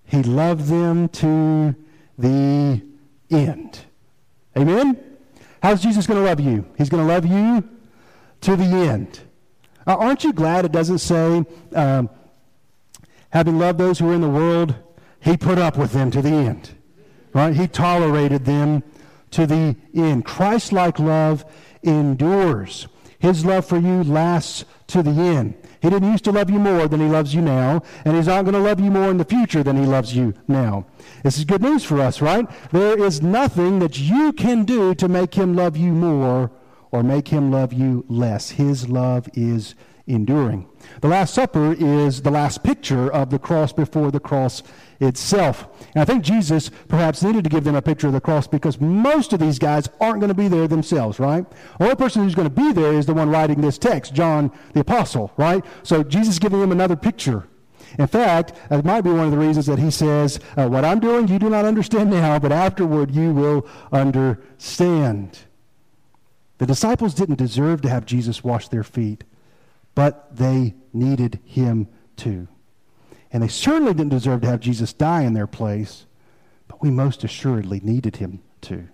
He 0.04 0.24
loved 0.24 0.68
them 0.68 1.08
to 1.10 1.74
the 2.18 2.82
end. 3.32 3.86
Amen? 4.58 4.98
How's 5.62 5.82
Jesus 5.82 6.08
going 6.08 6.20
to 6.20 6.26
love 6.26 6.40
you? 6.40 6.66
He's 6.78 6.90
going 6.90 7.06
to 7.06 7.14
love 7.14 7.26
you 7.26 7.68
to 8.42 8.56
the 8.56 8.66
end. 8.66 9.22
Uh, 9.88 9.96
aren't 9.96 10.24
you 10.24 10.34
glad 10.34 10.66
it 10.66 10.72
doesn't 10.72 11.00
say, 11.00 11.44
um, 11.74 12.10
having 13.30 13.58
loved 13.60 13.80
those 13.80 14.00
who 14.00 14.10
are 14.10 14.14
in 14.14 14.22
the 14.22 14.30
world, 14.30 14.76
he 15.20 15.38
put 15.38 15.58
up 15.58 15.78
with 15.78 15.92
them 15.92 16.12
to 16.12 16.22
the 16.22 16.30
end? 16.30 16.76
Right? 17.34 17.56
He 17.56 17.68
tolerated 17.68 18.46
them 18.46 18.84
to 19.32 19.46
the 19.46 19.76
end. 19.94 20.26
Christ 20.26 20.72
like 20.72 21.00
love 21.00 21.46
endures. 21.84 22.88
His 23.20 23.46
love 23.46 23.66
for 23.66 23.78
you 23.78 24.04
lasts 24.04 24.66
to 24.88 25.04
the 25.04 25.12
end. 25.12 25.56
He 25.82 25.90
didn't 25.90 26.12
used 26.12 26.24
to 26.26 26.32
love 26.32 26.50
you 26.50 26.60
more 26.60 26.88
than 26.88 27.00
he 27.00 27.08
loves 27.08 27.34
you 27.34 27.42
now, 27.42 27.82
and 28.04 28.16
he's 28.16 28.28
not 28.28 28.44
going 28.44 28.54
to 28.54 28.60
love 28.60 28.80
you 28.80 28.92
more 28.92 29.10
in 29.10 29.18
the 29.18 29.26
future 29.26 29.64
than 29.64 29.78
he 29.78 29.86
loves 29.86 30.16
you 30.16 30.34
now. 30.48 30.86
This 31.24 31.38
is 31.38 31.46
good 31.46 31.62
news 31.62 31.84
for 31.84 32.00
us, 32.00 32.22
right? 32.22 32.48
There 32.72 33.02
is 33.02 33.22
nothing 33.22 33.80
that 33.80 34.00
you 34.00 34.34
can 34.34 34.64
do 34.66 34.96
to 34.96 35.08
make 35.08 35.34
him 35.34 35.56
love 35.56 35.78
you 35.78 35.92
more 35.92 36.52
or 36.92 37.04
make 37.04 37.28
him 37.28 37.52
love 37.52 37.74
you 37.74 38.06
less. 38.08 38.52
His 38.52 38.88
love 38.90 39.28
is 39.34 39.76
enduring. 40.08 40.68
The 41.02 41.08
Last 41.08 41.34
Supper 41.34 41.74
is 41.74 42.22
the 42.22 42.32
last 42.32 42.64
picture 42.64 43.12
of 43.12 43.32
the 43.32 43.40
cross 43.40 43.74
before 43.74 44.12
the 44.12 44.20
cross 44.20 44.62
itself. 45.00 45.68
And 45.94 46.02
I 46.02 46.06
think 46.06 46.24
Jesus 46.24 46.70
perhaps 46.88 47.24
needed 47.24 47.44
to 47.44 47.50
give 47.50 47.64
them 47.64 47.76
a 47.76 47.82
picture 47.82 48.08
of 48.08 48.14
the 48.14 48.22
cross 48.22 48.48
because 48.48 48.80
most 48.80 49.34
of 49.34 49.40
these 49.40 49.60
guys 49.60 49.90
aren't 50.00 50.20
going 50.20 50.30
to 50.30 50.34
be 50.34 50.48
there 50.48 50.68
themselves, 50.68 51.20
right? 51.20 51.50
The 51.78 51.86
only 51.86 51.96
person 51.96 52.24
who's 52.24 52.36
going 52.36 52.50
to 52.50 52.54
be 52.54 52.72
there 52.72 52.94
is 52.94 53.06
the 53.06 53.14
one 53.14 53.30
writing 53.30 53.62
this 53.62 53.78
text, 53.78 54.14
John 54.14 54.52
the 54.74 54.82
Apostle, 54.82 55.32
right? 55.38 55.64
So 55.84 56.04
Jesus 56.04 56.40
giving 56.40 56.60
them 56.60 56.72
another 56.72 56.96
picture. 56.96 57.48
In 57.98 58.08
fact, 58.08 58.54
that 58.70 58.84
might 58.84 59.02
be 59.02 59.10
one 59.10 59.26
of 59.26 59.32
the 59.32 59.38
reasons 59.38 59.68
that 59.68 59.80
he 59.80 59.92
says, 59.92 60.40
uh, 60.58 60.68
What 60.68 60.84
I'm 60.84 61.00
doing, 61.00 61.28
you 61.28 61.40
do 61.40 61.50
not 61.50 61.66
understand 61.66 62.10
now, 62.10 62.40
but 62.40 62.52
afterward 62.52 63.12
you 63.12 63.34
will 63.34 63.68
understand. 63.92 65.40
The 66.58 66.66
disciples 66.66 67.14
didn't 67.14 67.36
deserve 67.36 67.82
to 67.82 67.90
have 67.90 68.06
Jesus 68.06 68.44
wash 68.44 68.68
their 68.70 68.84
feet, 68.84 69.24
but 69.94 70.36
they 70.36 70.76
needed 70.94 71.40
him 71.44 71.88
to. 72.18 72.48
And 73.36 73.44
they 73.44 73.50
certainly 73.50 73.94
didn't 73.94 74.12
deserve 74.12 74.40
to 74.44 74.48
have 74.48 74.62
Jesus 74.62 74.94
die 74.94 75.24
in 75.24 75.34
their 75.34 75.46
place, 75.46 76.06
but 76.70 76.82
we 76.82 76.90
most 76.90 77.22
assuredly 77.26 77.82
needed 77.82 78.16
him 78.16 78.40
to. 78.62 78.88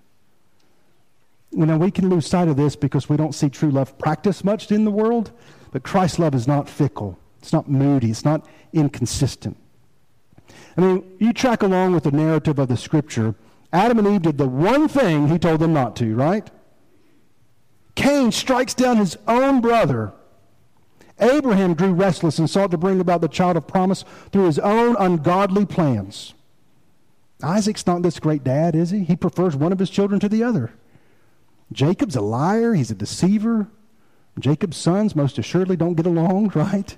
You 1.52 1.68
know, 1.68 1.78
we 1.78 1.92
can 1.92 2.10
lose 2.10 2.26
sight 2.26 2.48
of 2.48 2.58
this 2.58 2.76
because 2.76 3.08
we 3.08 3.18
don't 3.18 3.36
see 3.36 3.50
true 3.52 3.70
love 3.70 4.00
practiced 4.00 4.44
much 4.44 4.72
in 4.72 4.84
the 4.84 4.90
world, 4.90 5.30
but 5.70 5.84
Christ's 5.84 6.18
love 6.18 6.34
is 6.34 6.48
not 6.48 6.68
fickle, 6.68 7.20
it's 7.38 7.54
not 7.54 7.70
moody, 7.70 8.10
it's 8.10 8.26
not 8.26 8.48
inconsistent. 8.74 9.58
I 10.76 10.82
mean, 10.82 11.18
you 11.20 11.34
track 11.34 11.62
along 11.62 11.94
with 11.94 12.06
the 12.06 12.12
narrative 12.12 12.58
of 12.58 12.68
the 12.68 12.78
scripture. 12.78 13.36
Adam 13.72 14.00
and 14.00 14.08
Eve 14.08 14.24
did 14.24 14.40
the 14.40 14.48
one 14.48 14.88
thing 14.88 15.28
he 15.28 15.38
told 15.38 15.60
them 15.60 15.74
not 15.74 15.96
to, 15.98 16.16
right? 16.16 16.50
Cain 17.94 18.32
strikes 18.32 18.74
down 18.74 18.98
his 18.98 19.20
own 19.28 19.62
brother. 19.62 20.14
Abraham 21.20 21.74
grew 21.74 21.94
restless 21.94 22.40
and 22.40 22.50
sought 22.50 22.72
to 22.72 22.78
bring 22.78 23.00
about 23.00 23.22
the 23.22 23.28
child 23.28 23.58
of 23.58 23.68
promise 23.68 24.04
through 24.32 24.46
his 24.46 24.60
own 24.60 24.96
ungodly 24.98 25.66
plans. 25.66 26.34
Isaac's 27.44 27.88
not 27.88 28.02
this 28.02 28.20
great 28.20 28.44
dad, 28.44 28.76
is 28.76 28.92
he? 28.92 29.04
He 29.04 29.16
prefers 29.16 29.56
one 29.56 29.72
of 29.72 29.80
his 29.80 29.90
children 29.90 30.20
to 30.20 30.30
the 30.30 30.44
other. 30.44 30.72
Jacob's 31.72 32.16
a 32.16 32.22
liar, 32.22 32.74
he's 32.74 32.92
a 32.92 32.96
deceiver. 32.96 33.68
Jacob's 34.40 34.78
sons 34.78 35.16
most 35.16 35.38
assuredly 35.38 35.76
don't 35.76 35.96
get 35.96 36.06
along, 36.06 36.50
right? 36.56 36.98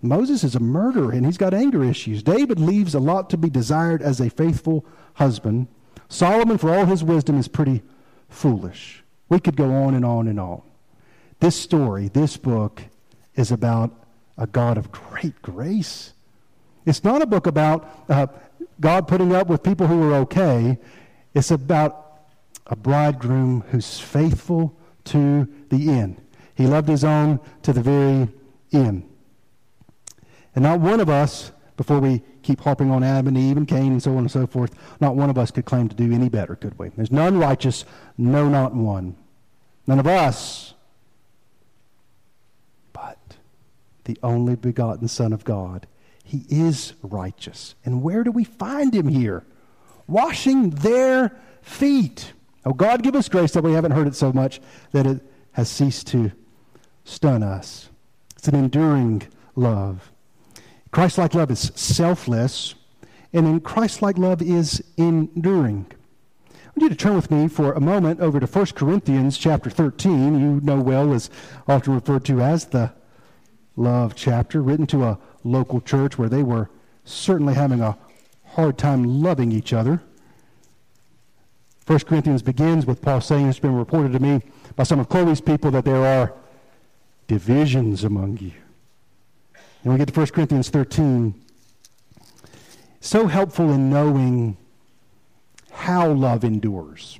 Moses 0.00 0.42
is 0.42 0.56
a 0.56 0.60
murderer 0.60 1.12
and 1.12 1.24
he's 1.24 1.38
got 1.38 1.54
anger 1.54 1.84
issues. 1.84 2.22
David 2.22 2.58
leaves 2.58 2.94
a 2.94 3.00
lot 3.00 3.30
to 3.30 3.36
be 3.36 3.48
desired 3.48 4.02
as 4.02 4.20
a 4.20 4.30
faithful 4.30 4.84
husband. 5.14 5.68
Solomon, 6.08 6.58
for 6.58 6.74
all 6.74 6.86
his 6.86 7.04
wisdom, 7.04 7.38
is 7.38 7.48
pretty 7.48 7.82
foolish. 8.28 9.04
We 9.28 9.38
could 9.38 9.56
go 9.56 9.72
on 9.72 9.94
and 9.94 10.04
on 10.04 10.26
and 10.26 10.40
on. 10.40 10.62
This 11.40 11.56
story, 11.56 12.08
this 12.08 12.36
book, 12.36 12.82
is 13.34 13.50
about 13.50 13.92
a 14.36 14.46
God 14.46 14.78
of 14.78 14.90
great 14.92 15.40
grace. 15.42 16.12
It's 16.84 17.04
not 17.04 17.22
a 17.22 17.26
book 17.26 17.46
about 17.46 18.04
uh, 18.08 18.26
God 18.80 19.06
putting 19.06 19.34
up 19.34 19.46
with 19.46 19.62
people 19.62 19.86
who 19.86 20.10
are 20.10 20.16
okay. 20.16 20.78
It's 21.34 21.50
about 21.50 22.02
a 22.66 22.76
bridegroom 22.76 23.64
who's 23.70 23.98
faithful 23.98 24.76
to 25.04 25.48
the 25.68 25.90
end. 25.90 26.20
He 26.54 26.66
loved 26.66 26.88
his 26.88 27.04
own 27.04 27.40
to 27.62 27.72
the 27.72 27.82
very 27.82 28.28
end. 28.72 29.08
And 30.54 30.64
not 30.64 30.80
one 30.80 31.00
of 31.00 31.08
us, 31.08 31.52
before 31.76 31.98
we 31.98 32.22
keep 32.42 32.60
harping 32.60 32.90
on 32.90 33.02
Adam 33.02 33.28
and 33.28 33.38
Eve 33.38 33.56
and 33.56 33.66
Cain 33.66 33.92
and 33.92 34.02
so 34.02 34.12
on 34.12 34.18
and 34.18 34.30
so 34.30 34.46
forth, 34.46 34.74
not 35.00 35.16
one 35.16 35.30
of 35.30 35.38
us 35.38 35.50
could 35.50 35.64
claim 35.64 35.88
to 35.88 35.96
do 35.96 36.12
any 36.12 36.28
better, 36.28 36.56
could 36.56 36.78
we? 36.78 36.88
There's 36.90 37.12
none 37.12 37.38
righteous, 37.38 37.84
no, 38.18 38.48
not 38.48 38.74
one. 38.74 39.16
None 39.86 39.98
of 39.98 40.06
us, 40.06 40.74
but 42.92 43.18
the 44.04 44.18
only 44.22 44.56
begotten 44.56 45.08
Son 45.08 45.32
of 45.32 45.44
God. 45.44 45.86
He 46.24 46.44
is 46.48 46.94
righteous. 47.02 47.74
And 47.84 48.02
where 48.02 48.24
do 48.24 48.30
we 48.30 48.44
find 48.44 48.94
him 48.94 49.08
here? 49.08 49.44
Washing 50.06 50.70
their 50.70 51.36
feet. 51.62 52.32
Oh, 52.64 52.72
God, 52.72 53.02
give 53.02 53.16
us 53.16 53.28
grace 53.28 53.52
that 53.52 53.64
we 53.64 53.72
haven't 53.72 53.92
heard 53.92 54.06
it 54.06 54.14
so 54.14 54.32
much 54.32 54.60
that 54.92 55.06
it 55.06 55.20
has 55.52 55.68
ceased 55.68 56.06
to 56.08 56.32
stun 57.04 57.42
us. 57.42 57.88
It's 58.36 58.48
an 58.48 58.54
enduring 58.54 59.22
love. 59.54 60.10
Christ 60.90 61.18
like 61.18 61.34
love 61.34 61.50
is 61.50 61.72
selfless, 61.74 62.74
and 63.32 63.46
in 63.46 63.60
Christ 63.60 64.02
like 64.02 64.18
love 64.18 64.42
is 64.42 64.82
enduring. 64.96 65.86
I 66.50 66.80
want 66.80 66.82
you 66.82 66.88
to 66.88 66.94
turn 66.94 67.16
with 67.16 67.30
me 67.30 67.48
for 67.48 67.72
a 67.72 67.80
moment 67.80 68.20
over 68.20 68.40
to 68.40 68.46
1 68.46 68.66
Corinthians 68.66 69.36
chapter 69.36 69.70
13. 69.70 70.40
You 70.40 70.60
know 70.62 70.80
well 70.80 71.12
is 71.12 71.30
often 71.68 71.94
referred 71.94 72.24
to 72.26 72.40
as 72.40 72.66
the 72.66 72.92
love 73.76 74.14
chapter, 74.14 74.62
written 74.62 74.86
to 74.88 75.04
a 75.04 75.18
local 75.44 75.80
church 75.80 76.18
where 76.18 76.28
they 76.28 76.42
were 76.42 76.70
certainly 77.04 77.54
having 77.54 77.80
a 77.80 77.96
hard 78.44 78.78
time 78.78 79.22
loving 79.22 79.52
each 79.52 79.72
other. 79.72 80.02
1 81.86 81.98
Corinthians 82.00 82.42
begins 82.42 82.86
with 82.86 83.02
Paul 83.02 83.20
saying, 83.20 83.48
It's 83.48 83.58
been 83.58 83.74
reported 83.74 84.12
to 84.12 84.20
me 84.20 84.42
by 84.76 84.84
some 84.84 85.00
of 85.00 85.08
Chloe's 85.08 85.40
people 85.40 85.70
that 85.72 85.84
there 85.84 86.04
are 86.04 86.32
divisions 87.26 88.04
among 88.04 88.38
you. 88.38 88.52
And 89.82 89.92
we 89.92 89.98
get 89.98 90.08
to 90.08 90.14
1 90.14 90.26
Corinthians 90.28 90.68
13. 90.68 91.34
So 93.00 93.26
helpful 93.26 93.72
in 93.72 93.90
knowing 93.90 94.56
how 95.72 96.12
love 96.12 96.44
endures. 96.44 97.18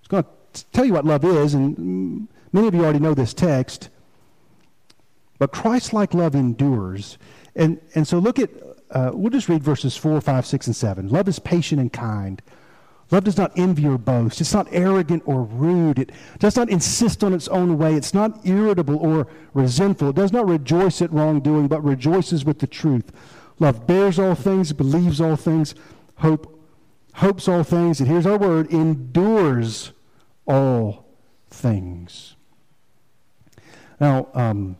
It's 0.00 0.08
going 0.08 0.24
to 0.52 0.64
tell 0.72 0.84
you 0.84 0.92
what 0.92 1.06
love 1.06 1.24
is, 1.24 1.54
and 1.54 2.28
many 2.52 2.68
of 2.68 2.74
you 2.74 2.84
already 2.84 2.98
know 2.98 3.14
this 3.14 3.32
text. 3.32 3.88
But 5.38 5.52
Christ 5.52 5.92
like 5.92 6.14
love 6.14 6.34
endures. 6.34 7.18
And, 7.54 7.80
and 7.94 8.06
so 8.06 8.18
look 8.18 8.38
at, 8.38 8.50
uh, 8.90 9.10
we'll 9.14 9.30
just 9.30 9.48
read 9.48 9.62
verses 9.62 9.96
4, 9.96 10.20
5, 10.20 10.46
6, 10.46 10.66
and 10.66 10.76
7. 10.76 11.08
Love 11.08 11.28
is 11.28 11.38
patient 11.38 11.80
and 11.80 11.92
kind. 11.92 12.42
Love 13.10 13.24
does 13.24 13.38
not 13.38 13.52
envy 13.56 13.86
or 13.86 13.98
boast. 13.98 14.40
It's 14.40 14.52
not 14.52 14.66
arrogant 14.72 15.22
or 15.26 15.42
rude. 15.42 15.98
It 15.98 16.10
does 16.38 16.56
not 16.56 16.68
insist 16.68 17.22
on 17.22 17.32
its 17.32 17.46
own 17.48 17.78
way. 17.78 17.94
It's 17.94 18.12
not 18.12 18.44
irritable 18.44 18.96
or 18.96 19.28
resentful. 19.54 20.10
It 20.10 20.16
does 20.16 20.32
not 20.32 20.48
rejoice 20.48 21.00
at 21.00 21.12
wrongdoing, 21.12 21.68
but 21.68 21.84
rejoices 21.84 22.44
with 22.44 22.58
the 22.58 22.66
truth. 22.66 23.12
Love 23.58 23.86
bears 23.86 24.18
all 24.18 24.34
things, 24.34 24.72
believes 24.72 25.20
all 25.20 25.36
things, 25.36 25.74
hope 26.16 26.52
hopes 27.14 27.48
all 27.48 27.62
things, 27.62 27.98
and 27.98 28.08
here's 28.08 28.26
our 28.26 28.36
word, 28.36 28.70
endures 28.70 29.92
all 30.46 31.06
things. 31.48 32.36
Now, 33.98 34.28
um, 34.34 34.76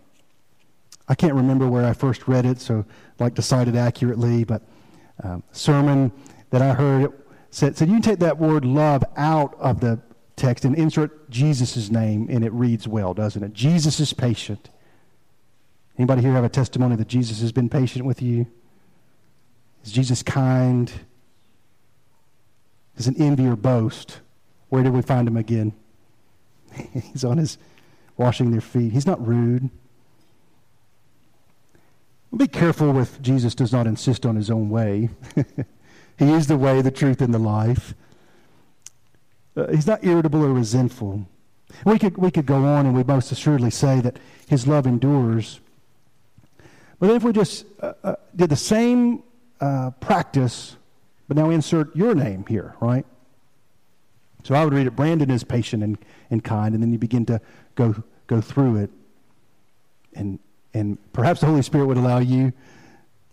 I 1.09 1.15
can't 1.15 1.35
remember 1.35 1.69
where 1.69 1.85
I 1.85 1.93
first 1.93 2.27
read 2.27 2.47
it, 2.47 2.61
so 2.61 2.85
like 3.19 3.35
to 3.37 3.43
cite 3.43 3.69
it 3.69 3.77
accurately, 3.77 4.45
but 4.45 4.63
um, 5.23 5.43
sermon 5.53 6.13
that 6.51 6.63
I 6.63 6.75
heard 6.75 7.13
said, 7.51 7.77
said 7.77 7.89
you 7.89 7.95
can 7.95 8.03
take 8.03 8.19
that 8.19 8.39
word 8.39 8.65
love 8.65 9.05
out 9.17 9.55
of 9.59 9.81
the 9.81 10.01
text 10.35 10.65
and 10.65 10.75
insert 10.77 11.31
Jesus' 11.31 11.91
name, 11.91 12.27
and 12.31 12.45
it 12.45 12.53
reads 12.53 12.87
well, 12.89 13.15
doesn't 13.15 13.43
it? 13.43 13.53
Jesus 13.53 14.01
is 14.01 14.13
patient. 14.13 14.71
Anybody 15.97 16.23
here 16.23 16.33
have 16.33 16.45
a 16.45 16.49
testimony 16.49 16.97
that 16.97 17.09
Jesus 17.09 17.41
has 17.41 17.53
been 17.53 17.69
patient 17.69 18.05
with 18.05 18.21
you? 18.21 18.47
Is 19.85 19.93
Jesus 19.93 20.23
kind? 20.23 20.93
is 22.97 23.07
an 23.07 23.17
envy 23.19 23.47
or 23.47 23.57
boast. 23.57 24.21
Where 24.69 24.83
did 24.83 24.93
we 24.93 25.03
find 25.03 25.29
him 25.29 25.37
again? 25.37 25.73
He's 26.93 27.25
on 27.25 27.39
his 27.39 27.59
washing 28.17 28.51
their 28.51 28.61
feet. 28.61 28.93
He's 28.93 29.07
not 29.07 29.25
rude. 29.25 29.71
Be 32.35 32.47
careful 32.47 32.99
if 32.99 33.21
Jesus 33.23 33.55
does 33.55 33.73
not 33.73 33.87
insist 33.87 34.27
on 34.27 34.37
his 34.37 34.51
own 34.51 34.69
way. 34.69 35.11
he 36.19 36.33
is 36.33 36.47
the 36.47 36.57
way, 36.57 36.83
the 36.83 36.91
truth, 36.91 37.21
and 37.21 37.33
the 37.33 37.39
life. 37.39 37.95
uh, 39.57 39.69
he's 39.69 39.87
not 39.87 40.05
irritable 40.05 40.45
or 40.45 40.53
resentful. 40.53 41.27
We 41.85 41.99
could, 41.99 42.17
we 42.17 42.31
could 42.31 42.47
go 42.47 42.65
on 42.65 42.87
and 42.87 42.95
we 42.95 43.05
most 43.05 43.33
assuredly 43.33 43.71
say 43.71 44.01
that 44.01 44.19
his 44.49 44.67
love 44.67 44.87
endures. 44.87 45.61
But 46.99 47.11
if 47.11 47.23
we 47.23 47.33
just 47.33 47.67
uh, 47.81 47.93
uh, 48.03 48.17
did 48.35 48.51
the 48.51 48.57
same 48.57 49.23
uh, 49.61 49.91
practice, 50.01 50.77
but 51.29 51.37
now 51.37 51.51
insert 51.51 51.95
your 51.95 52.15
name 52.15 52.45
here, 52.49 52.75
right? 52.81 53.05
So 54.45 54.55
I 54.55 54.65
would 54.65 54.73
read 54.73 54.87
it 54.87 54.95
Brandon 54.95 55.31
is 55.31 55.45
patient 55.45 55.83
and, 55.83 55.99
and 56.31 56.43
kind, 56.43 56.75
and 56.75 56.83
then 56.83 56.93
you 56.93 56.99
begin 56.99 57.27
to 57.27 57.41
go, 57.75 58.03
go 58.27 58.41
through 58.41 58.77
it. 58.77 58.91
And, 60.15 60.39
and 60.77 61.13
perhaps 61.13 61.41
the 61.41 61.47
Holy 61.47 61.63
Spirit 61.63 61.87
would 61.87 61.97
allow 61.97 62.19
you, 62.19 62.53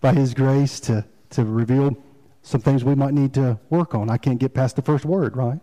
by 0.02 0.14
His 0.14 0.34
grace, 0.34 0.80
to, 0.82 1.06
to 1.32 1.44
reveal 1.44 1.98
some 2.42 2.62
things 2.62 2.84
we 2.84 2.96
might 2.96 3.14
need 3.14 3.34
to 3.36 3.60
work 3.70 3.96
on. 3.96 4.10
I 4.10 4.18
can't 4.18 4.40
get 4.40 4.54
past 4.54 4.76
the 4.76 4.82
first 4.82 5.06
word, 5.06 5.36
right? 5.36 5.60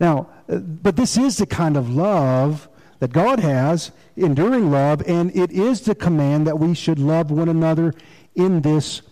Now, 0.00 0.28
uh, 0.48 0.58
but 0.58 0.96
this 0.96 1.16
is 1.16 1.36
the 1.36 1.46
kind 1.46 1.76
of 1.76 1.90
love 1.90 2.68
that 3.00 3.12
God 3.12 3.40
has, 3.40 3.90
enduring 4.16 4.70
love, 4.70 5.02
and 5.06 5.34
it 5.36 5.50
is 5.50 5.82
the 5.82 5.94
command 5.94 6.46
that 6.46 6.58
we 6.58 6.74
should 6.74 6.98
love 6.98 7.30
one 7.30 7.48
another 7.48 7.94
in 8.34 8.62
this 8.62 9.02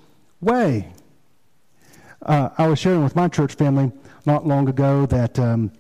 way. 0.41 0.93
Uh, 2.23 2.51
I 2.59 2.67
was 2.67 2.79
sharing 2.79 3.05
with 3.05 3.15
my 3.15 3.29
church 3.29 3.55
family 3.55 3.93
not 4.25 4.47
long 4.47 4.69
ago 4.69 5.07
that 5.07 5.39
um, 5.39 5.71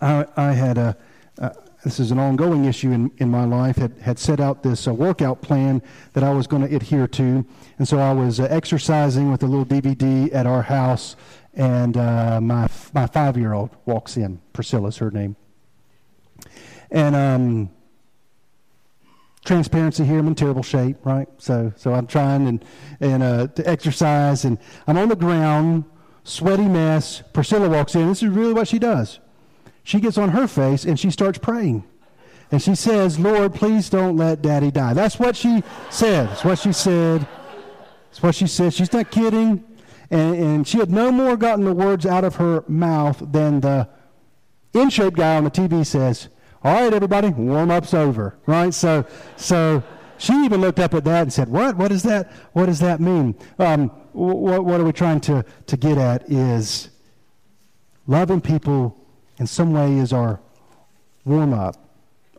I, 0.00 0.26
I, 0.36 0.52
had 0.52 0.78
a, 0.78 0.96
uh, 1.40 1.50
this 1.84 2.00
is 2.00 2.10
an 2.10 2.18
ongoing 2.18 2.64
issue 2.64 2.90
in, 2.90 3.10
in 3.18 3.30
my 3.30 3.44
life, 3.44 3.76
had, 3.76 3.96
had 4.00 4.18
set 4.18 4.40
out 4.40 4.62
this 4.62 4.88
uh, 4.88 4.94
workout 4.94 5.42
plan 5.42 5.82
that 6.14 6.24
I 6.24 6.32
was 6.32 6.46
going 6.46 6.66
to 6.66 6.74
adhere 6.74 7.06
to. 7.08 7.44
And 7.78 7.86
so 7.86 7.98
I 7.98 8.12
was 8.12 8.40
uh, 8.40 8.44
exercising 8.44 9.30
with 9.30 9.42
a 9.42 9.46
little 9.46 9.66
DVD 9.66 10.34
at 10.34 10.46
our 10.46 10.62
house 10.62 11.14
and 11.56 11.96
uh, 11.96 12.40
my 12.40 12.68
my 12.92 13.06
five 13.06 13.36
year 13.36 13.52
old 13.52 13.70
walks 13.84 14.16
in. 14.16 14.40
Priscilla's 14.52 14.98
her 14.98 15.10
name. 15.10 15.36
And 16.90 17.14
um, 17.14 17.70
transparency 19.44 20.04
here, 20.04 20.18
I'm 20.18 20.26
in 20.26 20.34
terrible 20.34 20.62
shape, 20.62 21.04
right? 21.04 21.28
So 21.38 21.72
so 21.76 21.94
I'm 21.94 22.06
trying 22.06 22.48
and 22.48 22.64
and 23.00 23.22
uh, 23.22 23.46
to 23.48 23.68
exercise, 23.68 24.44
and 24.44 24.58
I'm 24.86 24.98
on 24.98 25.08
the 25.08 25.16
ground, 25.16 25.84
sweaty 26.24 26.66
mess. 26.66 27.22
Priscilla 27.32 27.68
walks 27.68 27.94
in. 27.94 28.08
This 28.08 28.22
is 28.22 28.28
really 28.28 28.52
what 28.52 28.68
she 28.68 28.78
does. 28.78 29.20
She 29.84 30.00
gets 30.00 30.18
on 30.18 30.30
her 30.30 30.48
face 30.48 30.84
and 30.84 30.98
she 30.98 31.10
starts 31.10 31.38
praying. 31.38 31.84
And 32.50 32.60
she 32.60 32.74
says, 32.74 33.18
Lord, 33.18 33.54
please 33.54 33.88
don't 33.88 34.16
let 34.16 34.42
daddy 34.42 34.70
die. 34.70 34.94
That's 34.94 35.18
what 35.18 35.36
she 35.36 35.62
said. 35.90 36.28
That's 36.28 36.44
what 36.44 36.58
she 36.58 36.72
said. 36.72 37.26
That's 38.08 38.22
what 38.22 38.34
she 38.34 38.46
said. 38.46 38.74
She's 38.74 38.92
not 38.92 39.10
kidding 39.10 39.64
and, 40.10 40.36
and 40.36 40.68
she 40.68 40.78
had 40.78 40.90
no 40.90 41.10
more 41.10 41.36
gotten 41.36 41.64
the 41.64 41.72
words 41.72 42.06
out 42.06 42.24
of 42.24 42.36
her 42.36 42.64
mouth 42.68 43.20
than 43.20 43.60
the 43.60 43.88
in 44.72 44.90
shape 44.90 45.14
guy 45.14 45.36
on 45.36 45.44
the 45.44 45.50
TV 45.50 45.84
says, 45.86 46.28
All 46.62 46.82
right, 46.82 46.92
everybody, 46.92 47.28
warm 47.30 47.70
up's 47.70 47.94
over. 47.94 48.36
Right? 48.46 48.74
So, 48.74 49.06
so 49.36 49.82
she 50.18 50.32
even 50.44 50.60
looked 50.60 50.78
up 50.78 50.94
at 50.94 51.04
that 51.04 51.22
and 51.22 51.32
said, 51.32 51.48
What? 51.48 51.76
What 51.76 51.88
does 51.88 52.02
that, 52.04 52.30
what 52.52 52.66
does 52.66 52.80
that 52.80 53.00
mean? 53.00 53.34
Um, 53.58 53.88
what, 54.12 54.64
what 54.64 54.80
are 54.80 54.84
we 54.84 54.92
trying 54.92 55.20
to, 55.22 55.44
to 55.66 55.76
get 55.76 55.98
at 55.98 56.30
is 56.30 56.90
loving 58.06 58.40
people 58.40 58.96
in 59.38 59.46
some 59.46 59.72
way 59.72 59.98
is 59.98 60.12
our 60.12 60.40
warm 61.24 61.52
up. 61.52 61.76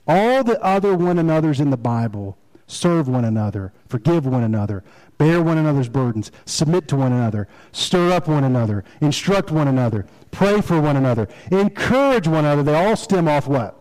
All 0.08 0.44
the 0.44 0.62
other 0.62 0.96
one 0.96 1.18
another's 1.18 1.60
in 1.60 1.72
the 1.72 1.78
Bible 1.78 2.38
serve 2.68 3.08
one 3.08 3.26
another, 3.26 3.74
forgive 3.88 4.26
one 4.26 4.44
another, 4.44 4.84
bear 5.18 5.42
one 5.42 5.58
another's 5.58 5.90
burdens, 5.90 6.32
submit 6.46 6.88
to 6.88 6.96
one 6.96 7.12
another, 7.12 7.48
stir 7.72 8.12
up 8.12 8.28
one 8.28 8.44
another, 8.44 8.84
instruct 9.02 9.52
one 9.52 9.68
another, 9.68 10.06
pray 10.32 10.62
for 10.62 10.80
one 10.82 10.98
another, 10.98 11.28
encourage 11.52 12.28
one 12.28 12.46
another. 12.46 12.64
They 12.64 12.76
all 12.76 12.96
stem 12.96 13.28
off 13.28 13.48
what? 13.48 13.78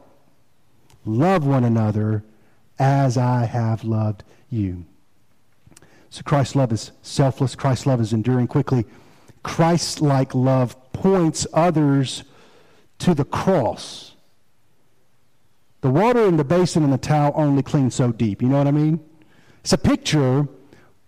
Love 1.04 1.46
one 1.46 1.64
another 1.64 2.24
as 2.78 3.16
I 3.16 3.44
have 3.44 3.84
loved 3.84 4.24
you. 4.50 4.84
So 6.10 6.22
Christ's 6.22 6.56
love 6.56 6.72
is 6.72 6.92
selfless, 7.02 7.54
Christ's 7.54 7.86
love 7.86 8.00
is 8.00 8.12
enduring 8.12 8.46
quickly. 8.46 8.84
Christ 9.42 10.00
like 10.00 10.34
love 10.34 10.76
points 10.92 11.46
others 11.52 12.24
to 13.04 13.14
the 13.14 13.24
cross. 13.24 14.14
The 15.80 15.90
water 15.90 16.24
in 16.26 16.36
the 16.36 16.44
basin 16.44 16.82
and 16.82 16.92
the 16.92 16.98
towel 16.98 17.32
only 17.34 17.62
clean 17.62 17.90
so 17.90 18.12
deep. 18.12 18.42
You 18.42 18.48
know 18.48 18.58
what 18.58 18.66
I 18.66 18.72
mean? 18.72 19.00
It's 19.60 19.72
a 19.72 19.78
picture 19.78 20.48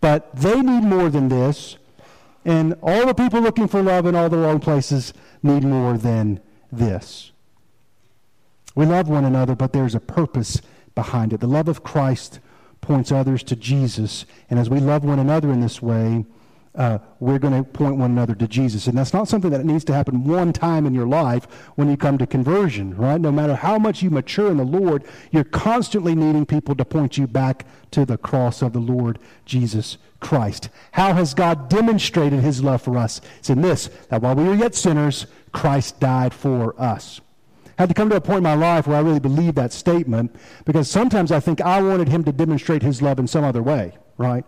but 0.00 0.34
they 0.34 0.62
need 0.62 0.84
more 0.84 1.10
than 1.10 1.28
this. 1.28 1.78
And 2.44 2.74
all 2.80 3.06
the 3.06 3.14
people 3.14 3.40
looking 3.40 3.66
for 3.66 3.82
love 3.82 4.06
in 4.06 4.14
all 4.14 4.28
the 4.28 4.38
wrong 4.38 4.60
places 4.60 5.12
need 5.42 5.64
more 5.64 5.98
than 5.98 6.40
this. 6.70 7.32
We 8.74 8.86
love 8.86 9.08
one 9.08 9.24
another, 9.24 9.56
but 9.56 9.72
there's 9.72 9.94
a 9.94 10.00
purpose 10.00 10.60
behind 10.94 11.32
it. 11.32 11.40
The 11.40 11.48
love 11.48 11.66
of 11.66 11.82
Christ 11.82 12.38
points 12.80 13.10
others 13.10 13.42
to 13.44 13.56
Jesus. 13.56 14.26
And 14.48 14.60
as 14.60 14.70
we 14.70 14.78
love 14.78 15.02
one 15.02 15.18
another 15.18 15.50
in 15.50 15.60
this 15.60 15.82
way, 15.82 16.24
uh, 16.76 16.98
we're 17.20 17.38
going 17.38 17.54
to 17.54 17.68
point 17.68 17.96
one 17.96 18.10
another 18.10 18.34
to 18.34 18.46
Jesus. 18.46 18.86
And 18.86 18.96
that's 18.96 19.14
not 19.14 19.28
something 19.28 19.50
that 19.50 19.64
needs 19.64 19.84
to 19.84 19.94
happen 19.94 20.24
one 20.24 20.52
time 20.52 20.86
in 20.86 20.94
your 20.94 21.06
life 21.06 21.44
when 21.76 21.88
you 21.88 21.96
come 21.96 22.18
to 22.18 22.26
conversion, 22.26 22.94
right? 22.96 23.20
No 23.20 23.32
matter 23.32 23.54
how 23.54 23.78
much 23.78 24.02
you 24.02 24.10
mature 24.10 24.50
in 24.50 24.58
the 24.58 24.64
Lord, 24.64 25.04
you're 25.30 25.44
constantly 25.44 26.14
needing 26.14 26.44
people 26.44 26.74
to 26.74 26.84
point 26.84 27.16
you 27.16 27.26
back 27.26 27.64
to 27.92 28.04
the 28.04 28.18
cross 28.18 28.60
of 28.60 28.74
the 28.74 28.78
Lord 28.78 29.18
Jesus 29.46 29.96
Christ. 30.20 30.68
How 30.92 31.14
has 31.14 31.32
God 31.32 31.68
demonstrated 31.68 32.40
his 32.40 32.62
love 32.62 32.82
for 32.82 32.98
us? 32.98 33.20
It's 33.38 33.50
in 33.50 33.62
this, 33.62 33.88
that 34.10 34.20
while 34.20 34.34
we 34.34 34.44
were 34.44 34.54
yet 34.54 34.74
sinners, 34.74 35.26
Christ 35.52 35.98
died 35.98 36.34
for 36.34 36.78
us. 36.80 37.20
I 37.78 37.82
had 37.82 37.88
to 37.88 37.94
come 37.94 38.08
to 38.10 38.16
a 38.16 38.20
point 38.20 38.38
in 38.38 38.42
my 38.44 38.54
life 38.54 38.86
where 38.86 38.96
I 38.96 39.00
really 39.00 39.20
believed 39.20 39.56
that 39.56 39.72
statement 39.72 40.34
because 40.64 40.90
sometimes 40.90 41.30
I 41.30 41.40
think 41.40 41.60
I 41.60 41.80
wanted 41.80 42.08
him 42.08 42.24
to 42.24 42.32
demonstrate 42.32 42.82
his 42.82 43.02
love 43.02 43.18
in 43.18 43.26
some 43.26 43.44
other 43.44 43.62
way, 43.62 43.96
right? 44.16 44.44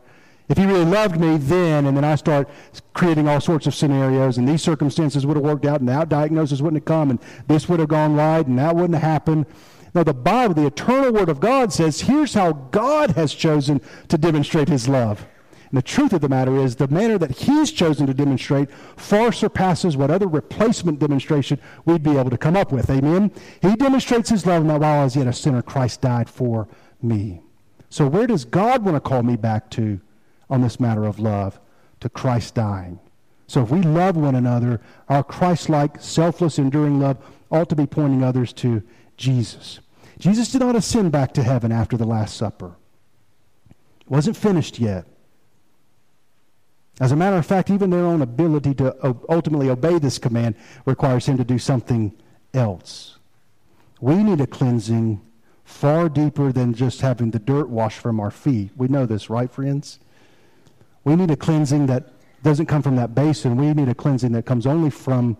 If 0.48 0.56
he 0.56 0.64
really 0.64 0.84
loved 0.84 1.20
me 1.20 1.36
then, 1.36 1.86
and 1.86 1.96
then 1.96 2.04
I 2.04 2.14
start 2.14 2.48
creating 2.94 3.28
all 3.28 3.40
sorts 3.40 3.66
of 3.66 3.74
scenarios, 3.74 4.38
and 4.38 4.48
these 4.48 4.62
circumstances 4.62 5.26
would 5.26 5.36
have 5.36 5.44
worked 5.44 5.66
out, 5.66 5.80
and 5.80 5.88
that 5.88 6.08
diagnosis 6.08 6.62
wouldn't 6.62 6.82
have 6.82 6.86
come, 6.86 7.10
and 7.10 7.18
this 7.48 7.68
would 7.68 7.80
have 7.80 7.88
gone 7.88 8.14
right, 8.14 8.46
and 8.46 8.58
that 8.58 8.74
wouldn't 8.74 8.94
have 8.94 9.02
happened. 9.02 9.44
Now, 9.94 10.04
the 10.04 10.14
Bible, 10.14 10.54
the 10.54 10.66
eternal 10.66 11.12
Word 11.12 11.28
of 11.28 11.40
God 11.40 11.72
says, 11.72 12.00
here's 12.00 12.34
how 12.34 12.52
God 12.52 13.10
has 13.10 13.34
chosen 13.34 13.80
to 14.08 14.16
demonstrate 14.16 14.68
his 14.68 14.88
love. 14.88 15.26
And 15.70 15.76
the 15.76 15.82
truth 15.82 16.14
of 16.14 16.22
the 16.22 16.30
matter 16.30 16.56
is, 16.56 16.76
the 16.76 16.88
manner 16.88 17.18
that 17.18 17.30
he's 17.30 17.70
chosen 17.70 18.06
to 18.06 18.14
demonstrate 18.14 18.70
far 18.96 19.32
surpasses 19.32 19.98
what 19.98 20.10
other 20.10 20.26
replacement 20.26 20.98
demonstration 20.98 21.60
we'd 21.84 22.02
be 22.02 22.16
able 22.16 22.30
to 22.30 22.38
come 22.38 22.56
up 22.56 22.72
with. 22.72 22.88
Amen? 22.88 23.30
He 23.60 23.76
demonstrates 23.76 24.30
his 24.30 24.46
love, 24.46 24.62
and 24.62 24.70
while 24.70 24.82
I 24.82 25.04
was 25.04 25.14
yet 25.14 25.26
a 25.26 25.32
sinner, 25.32 25.60
Christ 25.60 26.00
died 26.00 26.30
for 26.30 26.68
me. 27.02 27.42
So, 27.90 28.06
where 28.06 28.26
does 28.26 28.46
God 28.46 28.82
want 28.82 28.96
to 28.96 29.00
call 29.00 29.22
me 29.22 29.36
back 29.36 29.70
to? 29.72 30.00
On 30.50 30.62
this 30.62 30.80
matter 30.80 31.04
of 31.04 31.18
love 31.18 31.60
to 32.00 32.08
Christ 32.08 32.54
dying. 32.54 32.98
So 33.46 33.62
if 33.62 33.70
we 33.70 33.82
love 33.82 34.16
one 34.16 34.34
another, 34.34 34.80
our 35.08 35.24
Christ 35.24 35.68
like, 35.68 36.00
selfless, 36.00 36.58
enduring 36.58 37.00
love 37.00 37.16
ought 37.50 37.68
to 37.70 37.76
be 37.76 37.86
pointing 37.86 38.22
others 38.22 38.52
to 38.54 38.82
Jesus. 39.16 39.80
Jesus 40.18 40.52
did 40.52 40.60
not 40.60 40.76
ascend 40.76 41.12
back 41.12 41.32
to 41.34 41.42
heaven 41.42 41.72
after 41.72 41.96
the 41.96 42.06
Last 42.06 42.36
Supper, 42.36 42.76
it 44.00 44.10
wasn't 44.10 44.36
finished 44.36 44.78
yet. 44.78 45.06
As 47.00 47.12
a 47.12 47.16
matter 47.16 47.36
of 47.36 47.46
fact, 47.46 47.70
even 47.70 47.90
their 47.90 48.04
own 48.04 48.22
ability 48.22 48.74
to 48.74 48.94
uh, 49.04 49.14
ultimately 49.28 49.70
obey 49.70 49.98
this 49.98 50.18
command 50.18 50.56
requires 50.84 51.26
him 51.26 51.36
to 51.36 51.44
do 51.44 51.58
something 51.58 52.12
else. 52.52 53.18
We 54.00 54.16
need 54.16 54.40
a 54.40 54.46
cleansing 54.46 55.20
far 55.64 56.08
deeper 56.08 56.50
than 56.50 56.74
just 56.74 57.00
having 57.00 57.30
the 57.30 57.38
dirt 57.38 57.68
washed 57.68 58.00
from 58.00 58.18
our 58.18 58.30
feet. 58.30 58.72
We 58.76 58.88
know 58.88 59.06
this, 59.06 59.30
right, 59.30 59.50
friends? 59.50 60.00
We 61.08 61.16
need 61.16 61.30
a 61.30 61.36
cleansing 61.36 61.86
that 61.86 62.12
doesn't 62.42 62.66
come 62.66 62.82
from 62.82 62.96
that 62.96 63.14
basin. 63.14 63.56
We 63.56 63.72
need 63.72 63.88
a 63.88 63.94
cleansing 63.94 64.32
that 64.32 64.44
comes 64.44 64.66
only 64.66 64.90
from 64.90 65.38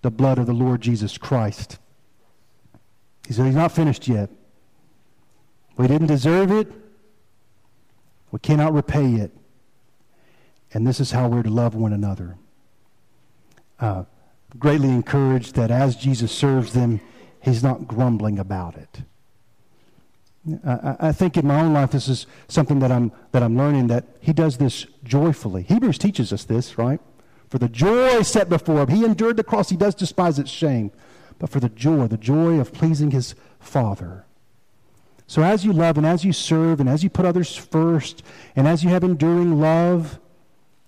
the 0.00 0.10
blood 0.10 0.38
of 0.38 0.46
the 0.46 0.54
Lord 0.54 0.80
Jesus 0.80 1.18
Christ. 1.18 1.76
He 3.26 3.34
said, 3.34 3.44
He's 3.44 3.54
not 3.54 3.70
finished 3.70 4.08
yet. 4.08 4.30
We 5.76 5.88
didn't 5.88 6.06
deserve 6.06 6.50
it. 6.50 6.72
We 8.30 8.38
cannot 8.38 8.72
repay 8.72 9.16
it. 9.16 9.36
And 10.72 10.86
this 10.86 11.00
is 11.00 11.10
how 11.10 11.28
we're 11.28 11.42
to 11.42 11.50
love 11.50 11.74
one 11.74 11.92
another. 11.92 12.38
Uh, 13.78 14.04
greatly 14.58 14.88
encouraged 14.88 15.54
that 15.56 15.70
as 15.70 15.96
Jesus 15.96 16.32
serves 16.32 16.72
them, 16.72 17.02
He's 17.42 17.62
not 17.62 17.86
grumbling 17.86 18.38
about 18.38 18.74
it. 18.76 19.02
I, 20.64 20.96
I 21.00 21.12
think 21.12 21.36
in 21.36 21.46
my 21.46 21.60
own 21.60 21.72
life, 21.72 21.92
this 21.92 22.08
is 22.08 22.26
something 22.48 22.78
that 22.80 22.92
I'm, 22.92 23.12
that 23.32 23.42
I'm 23.42 23.56
learning 23.56 23.86
that 23.88 24.04
he 24.20 24.32
does 24.32 24.58
this 24.58 24.86
joyfully. 25.02 25.62
Hebrews 25.62 25.98
teaches 25.98 26.32
us 26.32 26.44
this, 26.44 26.76
right? 26.76 27.00
For 27.48 27.58
the 27.58 27.68
joy 27.68 28.22
set 28.22 28.48
before 28.48 28.82
him, 28.82 28.88
he 28.88 29.04
endured 29.04 29.36
the 29.36 29.44
cross. 29.44 29.70
He 29.70 29.76
does 29.76 29.94
despise 29.94 30.38
its 30.38 30.50
shame. 30.50 30.90
But 31.38 31.50
for 31.50 31.60
the 31.60 31.68
joy, 31.68 32.06
the 32.08 32.16
joy 32.16 32.60
of 32.60 32.72
pleasing 32.72 33.10
his 33.10 33.34
Father. 33.58 34.24
So 35.26 35.42
as 35.42 35.64
you 35.64 35.72
love 35.72 35.96
and 35.96 36.06
as 36.06 36.24
you 36.24 36.32
serve 36.32 36.80
and 36.80 36.88
as 36.88 37.02
you 37.02 37.10
put 37.10 37.24
others 37.24 37.56
first 37.56 38.22
and 38.54 38.68
as 38.68 38.84
you 38.84 38.90
have 38.90 39.02
enduring 39.02 39.60
love, 39.60 40.20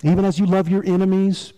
even 0.03 0.25
as 0.25 0.39
you 0.39 0.45
love 0.45 0.69
your 0.69 0.85
enemies, 0.85 1.55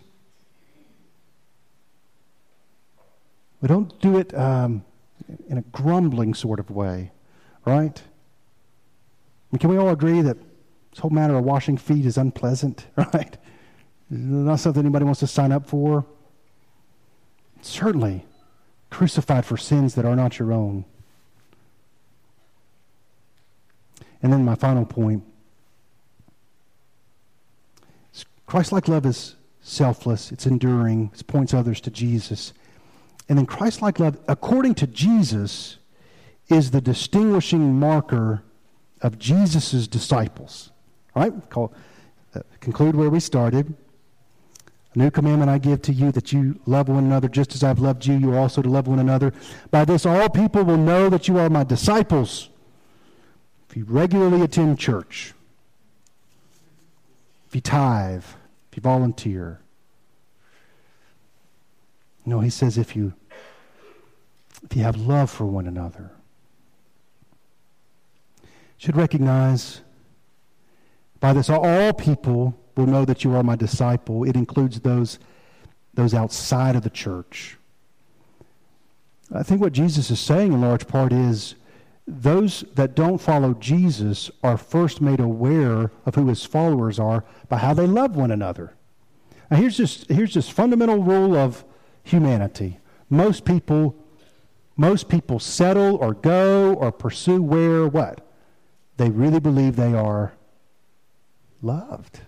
We 3.61 3.67
don't 3.67 3.99
do 3.99 4.17
it 4.17 4.33
um, 4.33 4.85
in 5.49 5.57
a 5.57 5.61
grumbling 5.61 6.33
sort 6.33 6.59
of 6.59 6.71
way, 6.71 7.11
right? 7.69 8.01
I 8.01 9.47
mean, 9.51 9.59
can 9.59 9.69
we 9.69 9.77
all 9.77 9.89
agree 9.89 10.21
that 10.21 10.37
this 10.91 10.99
whole 10.99 11.11
matter 11.11 11.35
of 11.35 11.43
washing 11.43 11.77
feet 11.77 12.05
is 12.05 12.17
unpleasant, 12.17 12.87
right? 12.97 13.37
Not 14.09 14.59
something 14.59 14.81
anybody 14.81 15.05
wants 15.05 15.19
to 15.21 15.27
sign 15.27 15.51
up 15.51 15.67
for. 15.67 16.05
Certainly, 17.61 18.25
crucified 18.89 19.45
for 19.45 19.57
sins 19.57 19.95
that 19.95 20.05
are 20.05 20.15
not 20.15 20.39
your 20.39 20.51
own. 20.51 20.85
And 24.21 24.33
then 24.33 24.43
my 24.43 24.55
final 24.55 24.85
point 24.85 25.23
Christ 28.49 28.71
like 28.71 28.87
love 28.87 29.05
is 29.05 29.35
selfless, 29.61 30.31
it's 30.31 30.47
enduring, 30.47 31.11
it 31.13 31.27
points 31.27 31.53
others 31.53 31.79
to 31.81 31.91
Jesus. 31.91 32.51
And 33.29 33.37
then 33.37 33.45
Christ 33.45 33.83
like 33.83 33.99
love, 33.99 34.17
according 34.27 34.73
to 34.75 34.87
Jesus, 34.87 35.77
is 36.49 36.71
the 36.71 36.81
distinguishing 36.81 37.79
marker 37.79 38.43
of 39.01 39.19
Jesus' 39.19 39.87
disciples. 39.87 40.71
All 41.15 41.23
right? 41.23 41.49
Call, 41.49 41.73
uh, 42.35 42.41
conclude 42.59 42.95
where 42.95 43.09
we 43.09 43.19
started. 43.19 43.73
A 44.95 44.97
new 44.97 45.11
commandment 45.11 45.51
I 45.51 45.59
give 45.59 45.83
to 45.83 45.93
you 45.93 46.11
that 46.13 46.33
you 46.33 46.59
love 46.65 46.89
one 46.89 47.03
another 47.03 47.27
just 47.27 47.53
as 47.53 47.63
I've 47.63 47.79
loved 47.79 48.05
you. 48.05 48.15
You 48.15 48.35
also 48.35 48.61
to 48.61 48.69
love 48.69 48.87
one 48.87 48.99
another. 48.99 49.33
By 49.69 49.85
this, 49.85 50.05
all 50.05 50.29
people 50.29 50.63
will 50.63 50.77
know 50.77 51.09
that 51.09 51.27
you 51.27 51.37
are 51.37 51.49
my 51.49 51.63
disciples. 51.63 52.49
If 53.69 53.77
you 53.77 53.85
regularly 53.87 54.41
attend 54.41 54.79
church, 54.79 55.33
if 57.47 57.55
you 57.55 57.61
tithe, 57.61 58.23
if 58.71 58.77
you 58.77 58.81
volunteer. 58.81 59.59
No, 62.25 62.39
he 62.39 62.49
says 62.49 62.77
if 62.77 62.95
you 62.95 63.13
if 64.63 64.75
you 64.75 64.83
have 64.83 64.97
love 64.97 65.29
for 65.29 65.45
one 65.45 65.67
another. 65.67 66.11
Should 68.79 68.95
recognize 68.95 69.81
by 71.19 71.33
this 71.33 71.49
all 71.49 71.91
people 71.91 72.57
will 72.77 72.87
know 72.87 73.03
that 73.03 73.25
you 73.25 73.35
are 73.35 73.43
my 73.43 73.57
disciple. 73.57 74.23
It 74.23 74.37
includes 74.37 74.79
those 74.79 75.19
those 75.93 76.13
outside 76.13 76.77
of 76.77 76.83
the 76.83 76.89
church. 76.89 77.57
I 79.33 79.43
think 79.43 79.59
what 79.59 79.73
Jesus 79.73 80.09
is 80.09 80.19
saying 80.21 80.53
in 80.53 80.61
large 80.61 80.87
part 80.87 81.11
is 81.11 81.55
those 82.07 82.63
that 82.75 82.95
don't 82.95 83.17
follow 83.17 83.53
Jesus 83.55 84.31
are 84.43 84.57
first 84.57 85.01
made 85.01 85.19
aware 85.19 85.91
of 86.05 86.15
who 86.15 86.27
his 86.27 86.45
followers 86.45 86.99
are 86.99 87.25
by 87.49 87.57
how 87.57 87.73
they 87.73 87.85
love 87.85 88.15
one 88.15 88.31
another. 88.31 88.75
Now 89.51 89.57
here's 89.57 89.75
just 89.75 90.07
here's 90.09 90.33
this 90.33 90.47
fundamental 90.47 91.03
rule 91.03 91.35
of 91.35 91.65
humanity. 92.03 92.79
Most 93.09 93.43
people 93.43 93.93
most 94.77 95.09
people 95.09 95.37
settle 95.37 95.97
or 95.97 96.13
go 96.13 96.75
or 96.75 96.93
pursue 96.93 97.41
where 97.41 97.85
what? 97.85 98.25
They 98.99 99.09
really 99.09 99.39
believe 99.39 99.75
they 99.77 99.93
are 99.93 100.33
loved. 101.61 102.19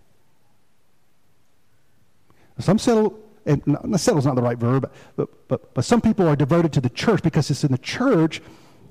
Some 2.59 2.79
settle 2.79 3.19
and 3.45 3.61
settle 3.99 4.19
is 4.19 4.25
not 4.25 4.35
the 4.35 4.41
right 4.41 4.57
verb, 4.57 4.91
but, 5.15 5.47
but, 5.47 5.73
but 5.73 5.83
some 5.83 5.99
people 5.99 6.27
are 6.27 6.35
devoted 6.35 6.71
to 6.73 6.81
the 6.81 6.89
church 6.89 7.23
because 7.23 7.49
it's 7.49 7.63
in 7.63 7.71
the 7.71 7.77
church 7.77 8.41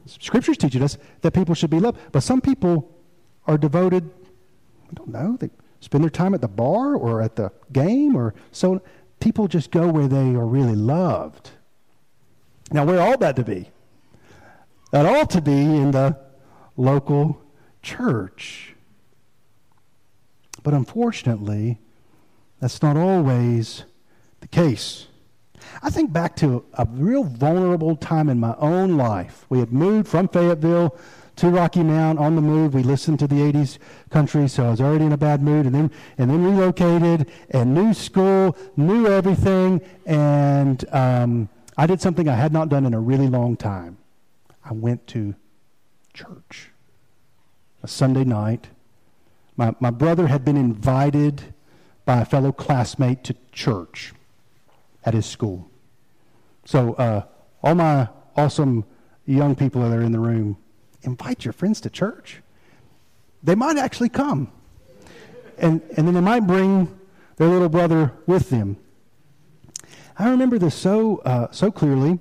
Scripture's 0.06 0.56
teaching 0.56 0.82
us 0.82 0.98
that 1.22 1.32
people 1.32 1.54
should 1.54 1.70
be 1.70 1.80
loved. 1.80 1.98
But 2.12 2.22
some 2.22 2.40
people 2.40 2.90
are 3.46 3.58
devoted, 3.58 4.10
I 4.90 4.94
don't 4.94 5.08
know, 5.08 5.36
they 5.38 5.50
spend 5.80 6.04
their 6.04 6.10
time 6.10 6.34
at 6.34 6.40
the 6.40 6.48
bar 6.48 6.94
or 6.94 7.22
at 7.22 7.36
the 7.36 7.52
game 7.72 8.16
or 8.16 8.34
so. 8.52 8.82
People 9.20 9.48
just 9.48 9.70
go 9.70 9.88
where 9.88 10.08
they 10.08 10.34
are 10.34 10.46
really 10.46 10.74
loved. 10.74 11.50
Now, 12.72 12.84
where 12.84 13.00
ought 13.00 13.20
that 13.20 13.36
to 13.36 13.44
be? 13.44 13.70
That 14.92 15.06
ought 15.06 15.30
to 15.30 15.40
be 15.40 15.52
in 15.52 15.90
the 15.90 16.16
local 16.76 17.39
church. 17.82 18.74
But 20.62 20.74
unfortunately, 20.74 21.78
that's 22.60 22.82
not 22.82 22.96
always 22.96 23.84
the 24.40 24.48
case. 24.48 25.06
I 25.82 25.90
think 25.90 26.12
back 26.12 26.36
to 26.36 26.64
a 26.74 26.86
real 26.90 27.24
vulnerable 27.24 27.96
time 27.96 28.28
in 28.28 28.38
my 28.38 28.54
own 28.58 28.96
life. 28.96 29.46
We 29.48 29.60
had 29.60 29.72
moved 29.72 30.08
from 30.08 30.28
Fayetteville 30.28 30.96
to 31.36 31.48
Rocky 31.48 31.82
Mount 31.82 32.18
on 32.18 32.36
the 32.36 32.42
move. 32.42 32.74
We 32.74 32.82
listened 32.82 33.18
to 33.20 33.26
the 33.26 33.36
80s 33.36 33.78
country, 34.10 34.48
so 34.48 34.66
I 34.66 34.70
was 34.70 34.80
already 34.80 35.06
in 35.06 35.12
a 35.12 35.16
bad 35.16 35.42
mood, 35.42 35.64
and 35.66 35.74
then, 35.74 35.90
and 36.18 36.30
then 36.30 36.44
relocated, 36.44 37.30
and 37.50 37.74
new 37.74 37.94
school, 37.94 38.56
new 38.76 39.06
everything, 39.06 39.80
and 40.04 40.84
um, 40.92 41.48
I 41.78 41.86
did 41.86 42.00
something 42.00 42.28
I 42.28 42.34
had 42.34 42.52
not 42.52 42.68
done 42.68 42.84
in 42.84 42.92
a 42.92 43.00
really 43.00 43.28
long 43.28 43.56
time. 43.56 43.96
I 44.62 44.74
went 44.74 45.06
to 45.08 45.34
church 46.12 46.69
a 47.82 47.88
Sunday 47.88 48.24
night. 48.24 48.68
My, 49.56 49.74
my 49.80 49.90
brother 49.90 50.26
had 50.26 50.44
been 50.44 50.56
invited 50.56 51.54
by 52.04 52.20
a 52.20 52.24
fellow 52.24 52.52
classmate 52.52 53.24
to 53.24 53.36
church 53.52 54.12
at 55.04 55.14
his 55.14 55.26
school. 55.26 55.70
So, 56.64 56.94
uh, 56.94 57.22
all 57.62 57.74
my 57.74 58.08
awesome 58.36 58.84
young 59.26 59.54
people 59.54 59.82
that 59.82 59.92
are 59.92 60.02
in 60.02 60.12
the 60.12 60.18
room, 60.18 60.56
invite 61.02 61.44
your 61.44 61.52
friends 61.52 61.80
to 61.82 61.90
church. 61.90 62.42
They 63.42 63.54
might 63.54 63.76
actually 63.76 64.08
come. 64.08 64.50
And, 65.58 65.82
and 65.96 66.06
then 66.06 66.14
they 66.14 66.20
might 66.20 66.40
bring 66.40 66.98
their 67.36 67.48
little 67.48 67.68
brother 67.68 68.12
with 68.26 68.50
them. 68.50 68.76
I 70.18 70.28
remember 70.28 70.58
this 70.58 70.74
so, 70.74 71.18
uh, 71.18 71.50
so 71.50 71.70
clearly 71.70 72.18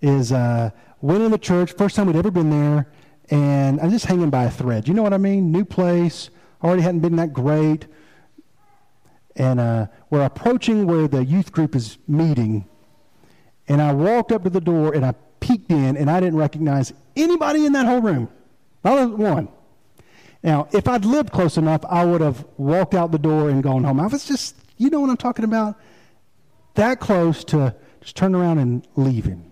is 0.00 0.32
uh, 0.32 0.70
went 1.00 1.22
in 1.22 1.30
the 1.30 1.38
church, 1.38 1.72
first 1.72 1.96
time 1.96 2.06
we'd 2.06 2.16
ever 2.16 2.30
been 2.30 2.50
there, 2.50 2.88
and 3.30 3.80
I'm 3.80 3.90
just 3.90 4.06
hanging 4.06 4.30
by 4.30 4.44
a 4.44 4.50
thread. 4.50 4.88
You 4.88 4.94
know 4.94 5.02
what 5.02 5.14
I 5.14 5.18
mean? 5.18 5.52
New 5.52 5.64
place, 5.64 6.30
already 6.62 6.82
hadn't 6.82 7.00
been 7.00 7.16
that 7.16 7.32
great 7.32 7.86
and 9.36 9.60
uh, 9.60 9.86
we're 10.10 10.24
approaching 10.24 10.86
where 10.86 11.08
the 11.08 11.24
youth 11.24 11.52
group 11.52 11.74
is 11.74 11.98
meeting. 12.06 12.66
And 13.68 13.80
I 13.80 13.92
walked 13.92 14.32
up 14.32 14.42
to 14.44 14.50
the 14.50 14.60
door 14.60 14.94
and 14.94 15.04
I 15.04 15.14
peeked 15.40 15.70
in, 15.70 15.96
and 15.96 16.10
I 16.10 16.20
didn't 16.20 16.38
recognize 16.38 16.92
anybody 17.16 17.64
in 17.64 17.72
that 17.72 17.86
whole 17.86 18.00
room. 18.00 18.28
Not 18.84 19.18
one. 19.18 19.48
Now, 20.42 20.68
if 20.72 20.88
I'd 20.88 21.04
lived 21.04 21.30
close 21.32 21.56
enough, 21.56 21.84
I 21.88 22.04
would 22.04 22.20
have 22.20 22.44
walked 22.56 22.94
out 22.94 23.12
the 23.12 23.18
door 23.18 23.48
and 23.48 23.62
gone 23.62 23.84
home. 23.84 24.00
I 24.00 24.06
was 24.06 24.24
just, 24.24 24.56
you 24.76 24.90
know 24.90 25.00
what 25.00 25.10
I'm 25.10 25.16
talking 25.16 25.44
about? 25.44 25.78
That 26.74 27.00
close 27.00 27.44
to 27.44 27.74
just 28.00 28.16
turning 28.16 28.40
around 28.40 28.58
and 28.58 28.86
leaving. 28.96 29.51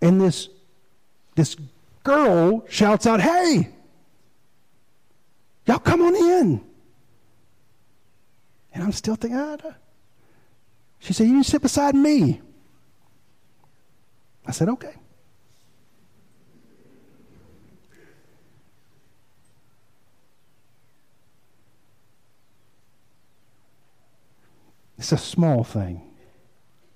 And 0.00 0.20
this, 0.20 0.48
this 1.34 1.56
girl 2.04 2.64
shouts 2.68 3.06
out, 3.06 3.20
Hey, 3.20 3.72
Y'all 5.66 5.80
come 5.80 6.00
on 6.00 6.14
in. 6.14 6.60
And 8.72 8.84
I'm 8.84 8.92
still 8.92 9.16
thinking, 9.16 9.38
ah, 9.38 9.56
she 11.00 11.12
said, 11.12 11.26
You 11.26 11.42
sit 11.42 11.62
beside 11.62 11.94
me. 11.94 12.40
I 14.46 14.52
said, 14.52 14.68
Okay. 14.68 14.94
It's 24.98 25.12
a 25.12 25.18
small 25.18 25.62
thing, 25.62 26.00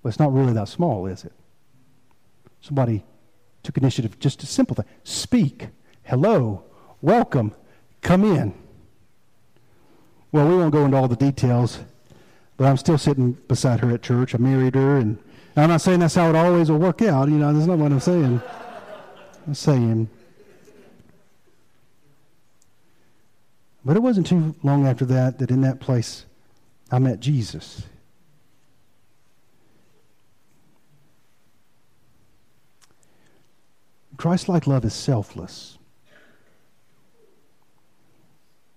but 0.02 0.08
it's 0.08 0.18
not 0.18 0.32
really 0.32 0.54
that 0.54 0.68
small, 0.68 1.06
is 1.06 1.24
it? 1.24 1.32
Somebody 2.60 3.04
took 3.62 3.76
initiative, 3.76 4.18
just 4.18 4.42
a 4.42 4.46
simple 4.46 4.76
thing. 4.76 4.86
Speak. 5.04 5.68
Hello. 6.02 6.64
Welcome. 7.02 7.54
Come 8.02 8.24
in. 8.24 8.54
Well, 10.32 10.48
we 10.48 10.56
won't 10.56 10.72
go 10.72 10.84
into 10.84 10.96
all 10.96 11.08
the 11.08 11.16
details, 11.16 11.80
but 12.56 12.66
I'm 12.66 12.76
still 12.76 12.98
sitting 12.98 13.32
beside 13.32 13.80
her 13.80 13.90
at 13.90 14.02
church. 14.02 14.34
I 14.34 14.38
married 14.38 14.74
her, 14.74 14.96
and 14.96 15.18
I'm 15.56 15.68
not 15.68 15.80
saying 15.80 16.00
that's 16.00 16.14
how 16.14 16.28
it 16.28 16.36
always 16.36 16.70
will 16.70 16.78
work 16.78 17.02
out. 17.02 17.28
You 17.28 17.36
know, 17.36 17.52
that's 17.52 17.66
not 17.66 17.78
what 17.78 17.90
I'm 17.90 18.00
saying. 18.00 18.40
I'm 19.46 19.54
saying. 19.54 20.08
But 23.84 23.96
it 23.96 24.00
wasn't 24.00 24.26
too 24.26 24.54
long 24.62 24.86
after 24.86 25.04
that 25.06 25.38
that 25.38 25.50
in 25.50 25.62
that 25.62 25.80
place 25.80 26.26
I 26.92 26.98
met 26.98 27.20
Jesus. 27.20 27.82
Christ 34.20 34.50
like 34.50 34.66
love 34.66 34.84
is 34.84 34.92
selfless. 34.92 35.78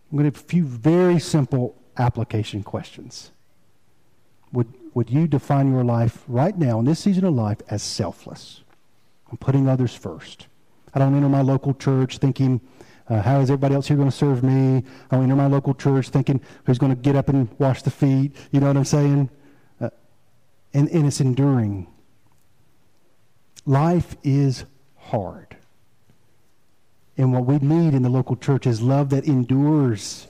I'm 0.10 0.18
going 0.18 0.32
to 0.32 0.38
have 0.38 0.42
a 0.42 0.48
few 0.48 0.64
very 0.64 1.20
simple 1.20 1.76
application 1.98 2.64
questions. 2.64 3.32
Would, 4.54 4.74
would 4.94 5.10
you 5.10 5.28
define 5.28 5.70
your 5.70 5.84
life 5.84 6.24
right 6.30 6.58
now, 6.58 6.80
in 6.80 6.86
this 6.86 7.02
season 7.02 7.26
of 7.26 7.34
life, 7.34 7.58
as 7.68 7.84
selfless? 7.84 8.62
I'm 9.30 9.36
putting 9.36 9.68
others 9.68 9.94
first. 9.94 10.48
I 10.94 11.00
don't 11.00 11.14
enter 11.14 11.28
my 11.28 11.42
local 11.42 11.74
church 11.74 12.20
thinking, 12.20 12.62
uh, 13.10 13.22
how 13.22 13.42
is 13.42 13.50
everybody 13.50 13.76
else 13.76 13.90
here 13.90 13.98
going 13.98 14.10
to 14.10 14.16
serve 14.16 14.44
me? 14.44 14.82
I 15.12 15.16
don't 15.18 15.24
enter 15.24 15.36
my 15.36 15.48
local 15.48 15.74
church 15.74 16.08
thinking, 16.08 16.40
who's 16.64 16.78
going 16.78 16.96
to 16.96 17.02
get 17.02 17.18
up 17.18 17.28
and 17.28 17.50
wash 17.60 17.82
the 17.82 17.92
feet? 17.92 18.34
You 18.52 18.62
know 18.62 18.68
what 18.68 18.78
I'm 18.78 18.86
saying? 18.86 19.30
Uh, 19.82 19.90
and, 20.74 20.88
and 20.88 21.06
it's 21.06 21.20
enduring. 21.20 21.88
Life 23.66 24.16
is 24.24 24.64
hard. 25.08 25.56
And 27.18 27.32
what 27.32 27.46
we 27.46 27.60
need 27.60 27.94
in 27.94 28.02
the 28.02 28.10
local 28.10 28.36
church 28.36 28.66
is 28.66 28.82
love 28.82 29.10
that 29.10 29.26
endures. 29.26 30.28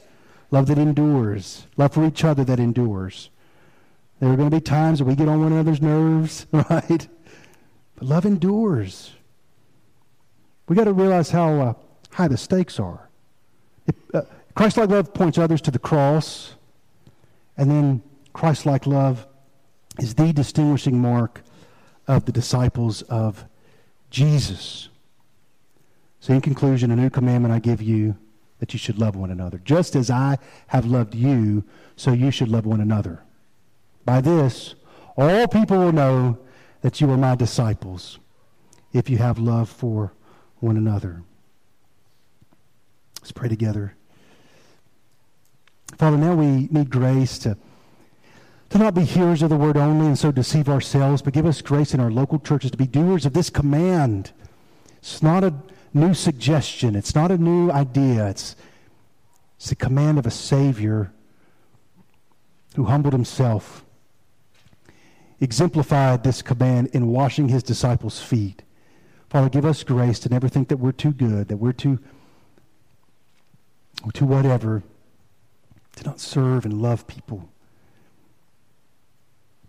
Love 0.51 0.67
that 0.67 0.78
endures. 0.78 1.65
Love 1.78 1.93
for 1.93 2.05
each 2.05 2.24
other 2.24 2.43
that 2.43 2.59
endures. 2.59 3.30
There 4.19 4.32
are 4.32 4.36
going 4.36 4.49
to 4.49 4.55
be 4.55 4.61
times 4.61 4.99
that 4.99 5.05
we 5.05 5.15
get 5.15 5.28
on 5.28 5.41
one 5.41 5.51
another's 5.51 5.82
nerves, 5.82 6.45
right? 6.51 7.07
But 7.95 8.07
love 8.07 8.26
endures. 8.26 9.11
We 10.67 10.76
got 10.76 10.86
to 10.86 10.93
realize 10.93 11.30
how 11.30 11.59
uh, 11.59 11.74
high 12.11 12.28
the 12.28 12.38
stakes 12.38 12.80
are. 12.80 13.09
uh, 14.13 14.21
Christ-like 14.55 14.89
love 14.89 15.13
points 15.13 15.38
others 15.38 15.61
to 15.61 15.71
the 15.71 15.80
cross, 15.80 16.55
and 17.57 17.69
then 17.69 18.01
Christ-like 18.34 18.86
love 18.86 19.26
is 19.99 20.15
the 20.15 20.32
distinguishing 20.32 20.99
mark 20.99 21.41
of 22.07 22.26
the 22.26 22.32
disciples 22.32 23.01
of 23.03 23.45
Jesus. 24.14 24.89
So, 26.20 26.34
in 26.34 26.39
conclusion, 26.39 26.91
a 26.91 26.95
new 26.95 27.09
commandment 27.09 27.53
I 27.53 27.59
give 27.59 27.82
you 27.82 28.16
that 28.59 28.72
you 28.72 28.80
should 28.80 28.99
love 28.99 29.16
one 29.16 29.32
another. 29.32 29.59
Just 29.66 29.95
as 29.95 30.09
I 30.09 30.38
have 30.68 30.86
loved 30.86 31.16
you, 31.16 31.66
so 31.97 32.14
you 32.14 32.32
should 32.32 32.47
love 32.47 32.66
one 32.66 32.80
another. 32.80 33.24
By 34.05 34.22
this, 34.22 34.76
all 35.18 35.47
people 35.47 35.80
will 35.80 35.91
know 35.91 36.38
that 36.82 37.01
you 37.01 37.09
are 37.11 37.18
my 37.18 37.36
disciples 37.36 38.20
if 38.93 39.09
you 39.09 39.18
have 39.18 39.39
love 39.39 39.68
for 39.68 40.14
one 40.59 40.78
another. 40.78 41.24
Let's 43.20 43.32
pray 43.32 43.49
together. 43.49 43.95
Father, 45.97 46.18
now 46.18 46.36
we 46.36 46.68
need 46.70 46.89
grace 46.91 47.39
to, 47.39 47.57
to 48.74 48.80
not 48.80 48.95
be 48.95 49.03
hearers 49.03 49.43
of 49.43 49.51
the 49.51 49.55
word 49.55 49.78
only 49.78 50.07
and 50.07 50.17
so 50.17 50.32
deceive 50.32 50.67
ourselves, 50.67 51.21
but 51.21 51.32
give 51.32 51.45
us 51.45 51.61
grace 51.61 51.93
in 51.93 51.99
our 51.99 52.09
local 52.09 52.39
churches 52.39 52.71
to 52.71 52.78
be 52.78 52.88
doers 52.88 53.24
of 53.24 53.34
this 53.34 53.51
command. 53.51 54.32
It's 54.97 55.21
not 55.21 55.43
a 55.43 55.53
new 55.93 56.15
suggestion, 56.15 56.95
it's 56.95 57.13
not 57.13 57.30
a 57.30 57.38
new 57.38 57.69
idea. 57.69 58.28
It's, 58.30 58.55
it's 59.57 59.69
the 59.69 59.76
command 59.76 60.17
of 60.17 60.26
a 60.26 60.32
Savior 60.32 61.13
who 62.76 62.86
humbled 62.86 63.13
himself, 63.13 63.86
exemplified 65.39 66.24
this 66.24 66.41
command 66.41 66.88
in 66.93 67.09
washing 67.09 67.49
his 67.49 67.61
disciples' 67.61 68.24
feet. 68.24 68.63
Father, 69.30 69.49
give 69.49 69.65
us 69.65 69.84
grace 69.84 70.17
to 70.17 70.30
never 70.30 70.49
think 70.49 70.69
that 70.69 70.78
we're 70.78 70.91
too 70.91 71.11
good, 71.11 71.47
that 71.49 71.57
we're 71.57 71.74
too, 71.74 71.99
or 74.03 74.11
too 74.11 74.26
whatever 74.26 74.82
to 75.97 76.03
not 76.05 76.19
serve 76.19 76.65
and 76.65 76.82
love 76.82 77.05
people. 77.05 77.53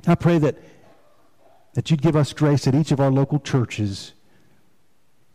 I 0.07 0.14
pray 0.14 0.38
that, 0.38 0.57
that 1.74 1.90
you'd 1.90 2.02
give 2.02 2.16
us 2.16 2.32
grace 2.32 2.66
at 2.66 2.74
each 2.74 2.92
of 2.92 3.00
our 3.00 3.11
local 3.11 3.38
churches. 3.38 4.12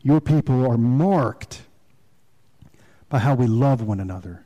Your 0.01 0.22
people 0.22 0.70
are 0.70 0.78
marked 0.78 1.63
by 3.09 3.20
how 3.20 3.36
we 3.36 3.47
love 3.47 3.82
one 3.82 3.99
another. 3.99 4.45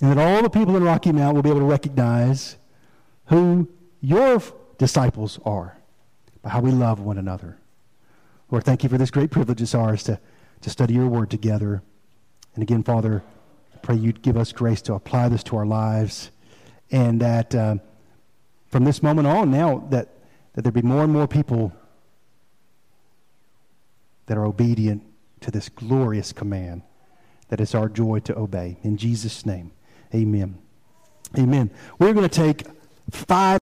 And 0.00 0.10
that 0.10 0.18
all 0.18 0.42
the 0.42 0.50
people 0.50 0.76
in 0.76 0.82
Rocky 0.82 1.12
Mount 1.12 1.34
will 1.34 1.42
be 1.42 1.50
able 1.50 1.60
to 1.60 1.66
recognize 1.66 2.56
who 3.26 3.68
your 4.00 4.42
disciples 4.78 5.38
are 5.44 5.76
by 6.42 6.50
how 6.50 6.60
we 6.60 6.70
love 6.70 7.00
one 7.00 7.18
another. 7.18 7.58
Lord, 8.50 8.64
thank 8.64 8.82
you 8.82 8.88
for 8.88 8.98
this 8.98 9.10
great 9.10 9.30
privilege 9.30 9.62
it's 9.62 9.74
ours 9.74 10.02
to, 10.04 10.18
to 10.62 10.70
study 10.70 10.94
your 10.94 11.06
word 11.06 11.30
together. 11.30 11.82
And 12.54 12.62
again, 12.62 12.82
Father, 12.82 13.22
I 13.74 13.78
pray 13.78 13.94
you'd 13.94 14.22
give 14.22 14.36
us 14.36 14.52
grace 14.52 14.82
to 14.82 14.94
apply 14.94 15.28
this 15.28 15.44
to 15.44 15.56
our 15.56 15.66
lives 15.66 16.30
and 16.90 17.20
that 17.20 17.54
uh, 17.54 17.76
from 18.70 18.84
this 18.84 19.02
moment 19.02 19.26
on 19.26 19.50
now 19.50 19.86
that, 19.90 20.08
that 20.54 20.62
there 20.62 20.72
be 20.72 20.82
more 20.82 21.02
and 21.02 21.12
more 21.12 21.26
people 21.26 21.72
that 24.26 24.38
are 24.38 24.46
obedient 24.46 25.02
to 25.40 25.50
this 25.50 25.68
glorious 25.68 26.32
command 26.32 26.82
that 27.48 27.60
it's 27.60 27.74
our 27.74 27.88
joy 27.88 28.20
to 28.20 28.38
obey. 28.38 28.78
In 28.82 28.96
Jesus' 28.96 29.44
name, 29.44 29.72
amen. 30.14 30.56
Amen. 31.36 31.70
We're 31.98 32.12
going 32.12 32.28
to 32.28 32.34
take 32.34 32.64
five 33.10 33.58